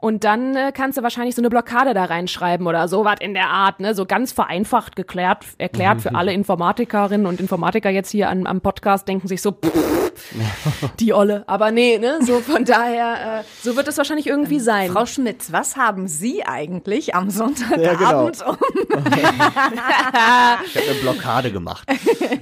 [0.00, 3.48] Und dann äh, kannst du wahrscheinlich so eine Blockade da reinschreiben oder sowas in der
[3.50, 3.94] Art, ne?
[3.94, 9.06] So ganz vereinfacht geklärt, erklärt für alle Informatikerinnen und Informatiker jetzt hier am, am Podcast
[9.08, 10.12] denken sich so, pff,
[11.00, 11.44] die Olle.
[11.46, 12.18] Aber nee, ne?
[12.22, 14.90] So von daher, äh, so wird es wahrscheinlich irgendwie sein.
[14.90, 18.50] Frau Schmitz, was haben Sie eigentlich am Ja, Sonntagabend genau.
[18.52, 18.56] um?
[20.64, 21.86] Ich habe eine Blockade gemacht.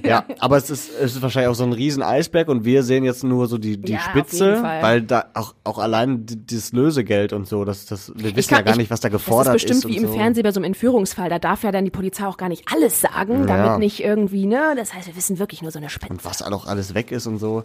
[0.03, 3.03] ja, aber es ist, es ist wahrscheinlich auch so ein riesen Eisberg und wir sehen
[3.03, 7.33] jetzt nur so die, die Ja, Spitze, weil da auch, auch allein d- dieses Lösegeld
[7.33, 9.63] und so, das, das, wir wissen ja kann- gar ich- nicht, was da gefordert Das
[9.63, 10.17] ist bestimmt wie und im so.
[10.17, 11.29] Fernsehen bei so einem Entführungsfall.
[11.29, 13.57] Da darf ja dann die Polizei auch gar nicht alles sagen, Ja.
[13.57, 14.73] damit nicht irgendwie, ne?
[14.77, 16.13] Das heißt, wir wissen wirklich nur so eine Spitze.
[16.13, 17.63] Und was auch alles weg ist und so.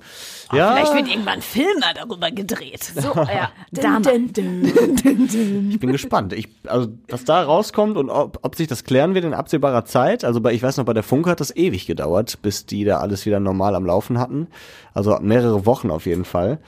[0.53, 2.82] ja, Vielleicht wird irgendwann ein Film darüber gedreht.
[2.95, 3.51] So, ja.
[3.70, 4.09] Damals.
[4.09, 6.32] ich bin gespannt.
[6.32, 10.24] Ich, also, was da rauskommt und ob, ob sich das klären wird in absehbarer Zeit.
[10.24, 12.99] Also, bei, ich weiß noch, bei der Funke hat das ewig gedauert, bis die da
[12.99, 14.49] alles wieder normal am Laufen hatten.
[14.93, 16.59] Also mehrere Wochen auf jeden Fall.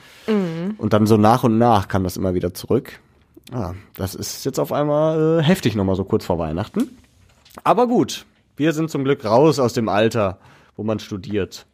[0.77, 2.99] Und dann so nach und nach kam das immer wieder zurück.
[3.51, 6.97] Ja, das ist jetzt auf einmal äh, heftig nochmal so kurz vor Weihnachten.
[7.63, 8.25] Aber gut,
[8.55, 10.39] wir sind zum Glück raus aus dem Alter,
[10.75, 11.65] wo man studiert.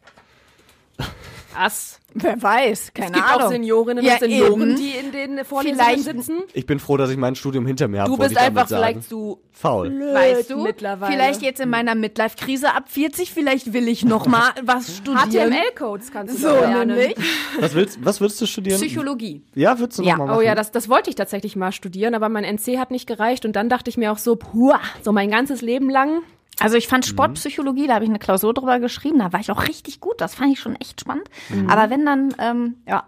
[1.54, 2.00] Was?
[2.16, 3.42] Wer weiß, keine Es gibt Ahnung.
[3.46, 4.76] auch Seniorinnen Ja, und Senioren, eben.
[4.76, 6.42] die in den Vorlesungen sitzen.
[6.52, 8.10] Ich bin froh, dass ich mein Studium hinter mir habe.
[8.10, 9.90] Du bist einfach vielleicht zu faul.
[9.90, 11.12] Weißt du, mittlerweile.
[11.12, 15.52] vielleicht jetzt in meiner Midlife-Krise ab 40, vielleicht will ich noch mal was studieren.
[15.52, 16.96] HTML-Codes kannst du So, lernen.
[16.96, 17.16] nämlich
[17.58, 18.80] Was willst, was würdest du studieren?
[18.80, 19.42] Psychologie.
[19.54, 20.12] Ja, würdest du Ja.
[20.12, 20.38] noch mal machen?
[20.38, 23.44] Oh ja, das, das wollte ich tatsächlich mal studieren, aber mein NC hat nicht gereicht
[23.44, 26.22] und dann dachte ich mir auch so, puh, so mein ganzes Leben lang.
[26.60, 26.90] Also ich Mhm.
[26.90, 30.20] fand Sportpsychologie, da habe ich eine Klausur drüber geschrieben, da war ich auch richtig gut,
[30.20, 31.28] das fand ich schon echt spannend.
[31.68, 33.04] Aber wenn dann, ähm, ja,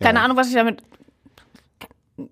[0.00, 0.24] keine Ja.
[0.24, 0.82] Ahnung, was ich damit,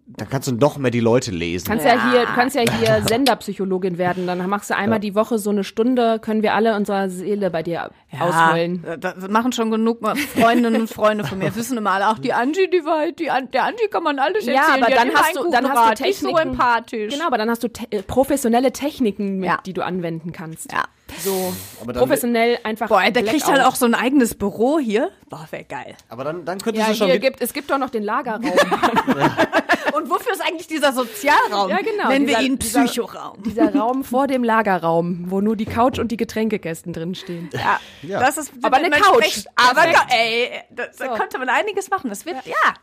[0.07, 1.67] Dann kannst du noch mehr die Leute lesen.
[1.67, 4.27] Kannst ja, hier, du kannst ja hier Senderpsychologin werden.
[4.27, 7.63] Dann machst du einmal die Woche so eine Stunde, können wir alle unserer Seele bei
[7.63, 7.91] dir.
[8.13, 8.57] Ja,
[8.99, 10.01] das machen schon genug
[10.37, 13.31] Freundinnen und Freunde von mir, wissen immer alle, auch die Angie, die war, halt- die,
[13.53, 14.83] der Angie kann man alles Ja, erzählen.
[14.83, 16.51] aber die dann hast du, dann hast du ist so Techniken.
[16.53, 17.13] empathisch.
[17.13, 19.59] Genau, aber dann hast du te äh, professionelle Techniken, mit, Ja.
[19.65, 20.73] die du anwenden kannst.
[20.73, 20.85] Ja.
[21.19, 22.89] So Aber dann- professionell einfach.
[22.89, 25.11] Boah, der kriegt halt auch so ein eigenes Büro hier.
[25.29, 25.95] Boah, wäre geil.
[26.09, 28.43] Aber dann, dann könntest Ja, du schon hier gibt, es gibt doch noch den Lagerraum.
[29.93, 31.69] Und wofür ist eigentlich dieser Sozialraum?
[31.71, 33.43] Ja, genau, Nennen dieser- wir ihn dieser- Psychoraum.
[33.43, 37.51] Dieser Raum vor dem Lagerraum, wo nur die Couch und die Getränkekästen drinstehen.
[37.53, 38.21] Ja, Ja.
[38.21, 39.45] das ist Aber eine Couch.
[39.57, 41.15] Aber ey, da, da So.
[41.15, 42.09] könnte man einiges machen.
[42.09, 42.75] Das wird, ja, ja.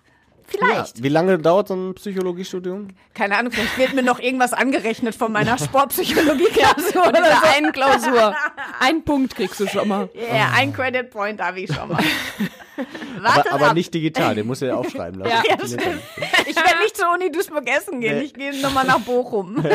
[0.48, 1.04] Vielleicht.
[1.04, 2.88] Wie lange dauert so ein Psychologiestudium?
[3.14, 7.48] Keine Ahnung, vielleicht wird mir noch irgendwas angerechnet von meiner Sportpsychologie-Klausur oder so.
[7.56, 8.36] einen Klausur.
[8.80, 10.10] Ein Punkt kriegst du schon mal.
[10.14, 12.04] Ja, ein Credit Point habe ich schon mal.
[13.24, 13.74] Aber, aber ab.
[13.74, 15.44] nicht digital, den musst du ja aufschreiben lassen.
[15.48, 15.56] Ja.
[15.56, 15.64] Ja.
[16.46, 18.20] Ich werde nicht zur Uni Duisburg essen gehen.
[18.20, 18.26] Nee.
[18.26, 19.66] Ich gehe nochmal nach Bochum.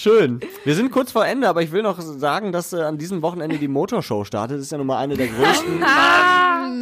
[0.00, 0.38] Schön.
[0.62, 3.58] Wir sind kurz vor Ende, aber ich will noch sagen, dass äh, an diesem Wochenende
[3.58, 4.58] die Motorshow startet.
[4.58, 5.80] Das ist ja nun mal eine der größten,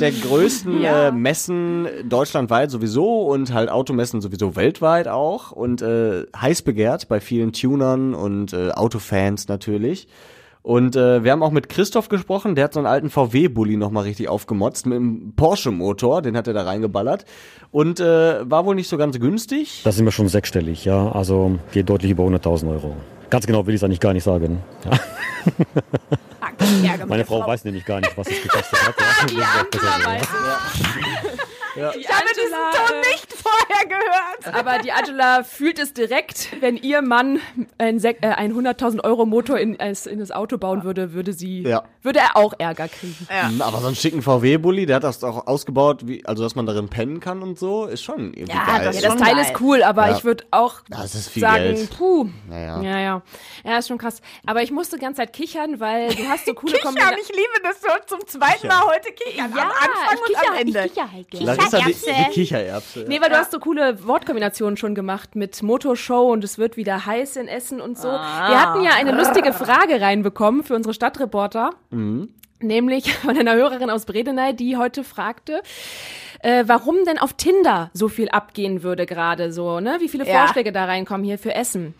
[0.00, 6.60] der größten äh, Messen deutschlandweit sowieso und halt Automessen sowieso weltweit auch und äh, heiß
[6.60, 10.08] begehrt bei vielen Tunern und äh, Autofans natürlich.
[10.66, 14.02] Und äh, wir haben auch mit Christoph gesprochen, der hat so einen alten VW-Bully nochmal
[14.02, 17.24] richtig aufgemotzt mit einem Porsche-Motor, den hat er da reingeballert.
[17.70, 19.82] Und äh, war wohl nicht so ganz günstig.
[19.84, 21.12] Das sind wir schon sechsstellig, ja.
[21.12, 22.96] Also geht deutlich über 100.000 Euro.
[23.30, 24.60] Ganz genau will ich es eigentlich gar nicht sagen.
[26.82, 26.98] Ja.
[27.06, 28.96] Meine Frau weiß nämlich gar nicht, was es gekostet hat.
[29.30, 29.46] Ja.
[29.72, 29.78] Die
[31.76, 34.54] Ich habe diesen Ton nicht vorher gehört.
[34.54, 37.40] Aber die Angela fühlt es direkt, wenn ihr Mann
[37.78, 41.84] ein, äh, ein 100.000 Euro Motor in, in das Auto bauen würde, würde sie, Ja.
[42.02, 43.26] würde er auch Ärger kriegen.
[43.50, 46.66] Mhm, Aber so einen schicken VW-Bully, der hat das auch ausgebaut, wie, also dass man
[46.66, 48.84] darin pennen kann und so, ist schon irgendwie Ja, geil.
[48.84, 49.44] das Ja, das Teil geil.
[49.44, 50.16] ist cool, aber Ja.
[50.16, 51.96] ich würde auch Das ist viel sagen, Geld.
[51.96, 52.28] puh.
[52.48, 52.80] Naja.
[52.82, 53.22] Ja, ja.
[53.64, 54.20] Ja, ist schon krass.
[54.46, 57.22] Aber ich musste die ganze Zeit kichern, weil du hast so coole Kichern, Kombinationen.
[57.22, 59.52] ich liebe das so zum zweiten Mal heute kichern.
[59.52, 60.84] am Anfang und am Ende.
[60.86, 61.46] ich kicher halt gerne.
[61.72, 62.30] Larissa, die, Kichererbse.
[62.30, 63.04] die Kichererbse.
[63.08, 67.06] Nee, weil du hast so coole Wortkombinationen schon gemacht mit Motorshow und es wird wieder
[67.06, 68.08] heiß in Essen und so.
[68.08, 71.70] Wir hatten ja eine lustige Frage reinbekommen für unsere Stadtreporter.
[72.60, 75.62] Nämlich von einer Hörerin aus Bredeney, die heute fragte,
[76.40, 79.96] äh, warum denn auf Tinder so viel abgehen würde gerade so, ne?
[80.00, 80.40] Wie viele Ja.
[80.40, 81.94] Vorschläge da reinkommen hier für Essen.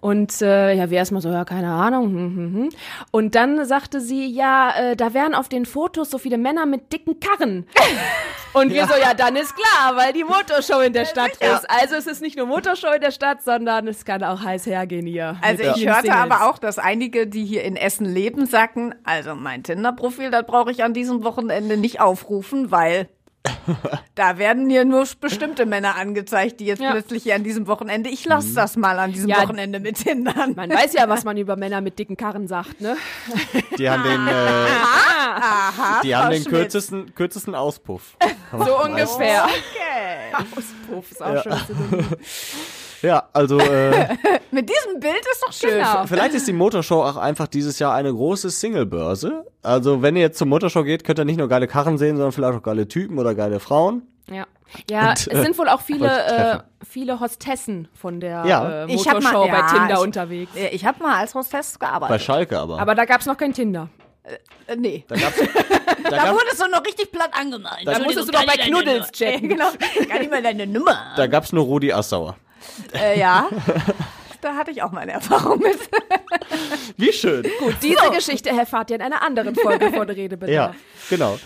[0.00, 2.04] Und äh, ja, wir erstmal so, ja, keine Ahnung.
[2.06, 2.68] Hm, hm, hm.
[3.10, 6.92] Und dann sagte sie, ja, äh, da wären auf den Fotos so viele Männer mit
[6.92, 7.66] dicken Karren.
[8.52, 11.68] Und wir so, ja, dann ist klar, weil die Motorshow in der Stadt ist.
[11.68, 15.06] Also es ist nicht nur Motorshow in der Stadt, sondern es kann auch heiß hergehen
[15.06, 15.36] hier.
[15.42, 16.32] Also ich hörte Singles.
[16.32, 19.64] aber auch, dass einige, die hier in Essen leben, sagten, also mein
[19.98, 23.08] Tinder-Profil, das brauche ich an diesem Wochenende nicht aufrufen, weil
[24.14, 26.90] da werden hier nur bestimmte Männer angezeigt, die jetzt Ja.
[26.90, 30.54] plötzlich hier an diesem Wochenende, ich lasse das mal an diesem Ja, Wochenende mit Tindern.
[30.54, 32.96] Man weiß ja, was man über Männer mit dicken Karren sagt, ne?
[33.78, 34.30] Die haben den, äh,
[35.40, 36.54] Aha, die haben den Schmidt.
[36.54, 38.16] kürzesten, kürzesten Auspuff.
[38.52, 39.44] So ungefähr.
[39.44, 40.34] Okay.
[40.56, 42.06] Auspuff ist auch schon synonym.
[43.02, 44.08] Ja, also äh,
[44.50, 45.78] Mit diesem Bild ist doch schön.
[45.78, 46.06] Genau.
[46.06, 49.44] vielleicht ist die Motorshow auch einfach dieses Jahr eine große Singlebörse.
[49.62, 52.32] Also wenn ihr jetzt zur Motorshow geht, könnt ihr nicht nur geile Karren sehen, sondern
[52.32, 54.02] vielleicht auch geile Typen oder geile Frauen.
[54.30, 54.46] Ja,
[54.90, 58.84] ja Und, es sind wohl auch viele, äh, viele Hostessen von der Ja.
[58.84, 60.56] äh, Ich hab Motorshow mal- bei ja, Tinder ich- unterwegs.
[60.56, 62.22] Äh, Ich habe mal als Hostess Bei gearbeitet.
[62.22, 62.80] Schalke aber.
[62.80, 63.88] Aber da gab's noch kein Tinder.
[64.66, 65.04] Äh, nee.
[65.08, 65.36] da gab's,
[66.04, 67.86] da Da gab's, wurdest du noch richtig platt angemalt.
[67.86, 69.48] Da musstest du noch bei Knuddels chatten.
[69.48, 69.66] Genau,
[70.08, 70.96] gar nicht mal deine Nummer.
[71.16, 72.36] da gab's nur Rudi Assauer.
[72.94, 73.48] Äh, ja,
[74.40, 75.78] da hatte ich auch meine Erfahrung mit.
[76.96, 77.46] Wie schön.
[77.58, 80.50] Gut, diese Geschichte erfahrt ihr in einer anderen Folge von Redebedarf.
[80.50, 80.74] Ja,
[81.10, 81.38] genau.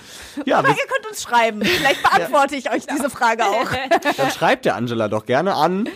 [0.45, 1.63] Ja, Aber ihr könnt uns schreiben.
[1.63, 3.69] Vielleicht beantworte ich euch diese Frage auch.
[4.17, 5.89] dann schreibt der Angela doch gerne an.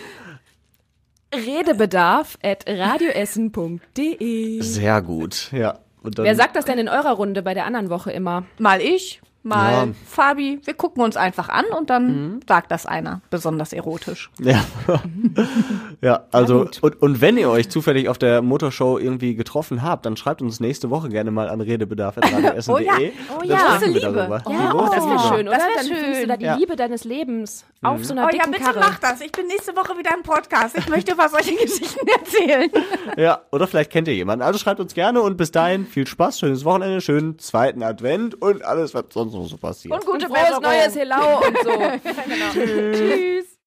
[1.33, 4.61] Redebedarf at radioessen.de.
[4.61, 5.51] Sehr gut.
[5.51, 5.79] Ja.
[6.03, 8.45] Wer sagt das denn in eurer Runde bei der anderen Woche immer?
[8.59, 9.87] Mal ich, mal Ja.
[10.05, 10.59] Fabi.
[10.63, 13.21] Wir gucken uns einfach an und dann sagt das einer.
[13.29, 14.29] Besonders erotisch.
[14.39, 14.63] Ja.
[16.01, 20.17] ja, also, und, und wenn ihr euch zufällig auf der Motorshow irgendwie getroffen habt, dann
[20.17, 23.11] schreibt uns nächste Woche gerne mal an redebedarf.radioessen.de.
[23.37, 23.77] Oh ja, oh ja.
[23.85, 24.27] Liebe.
[24.29, 25.57] Ja, Die oh, das wäre schön, oder?
[25.57, 26.59] Das wär Dann findest du da die schön.
[26.59, 28.79] Liebe deines Lebens auf so einer Oh ja, dicken bitte Karre.
[28.79, 29.21] mach das.
[29.21, 30.77] Ich bin nächste Woche wieder im Podcast.
[30.77, 32.71] Ich möchte über solche Geschichten erzählen.
[33.17, 34.43] Ja, oder vielleicht kennt ihr jemanden.
[34.43, 38.63] Also schreibt uns gerne und bis dahin viel Spaß, schönes Wochenende, schönen zweiten Advent und
[38.63, 39.93] alles, was sonst noch so passiert.
[39.95, 40.63] Und gute Und frohes Besserung.
[40.63, 42.53] neues Hello und so.
[42.53, 43.55] Tschüss.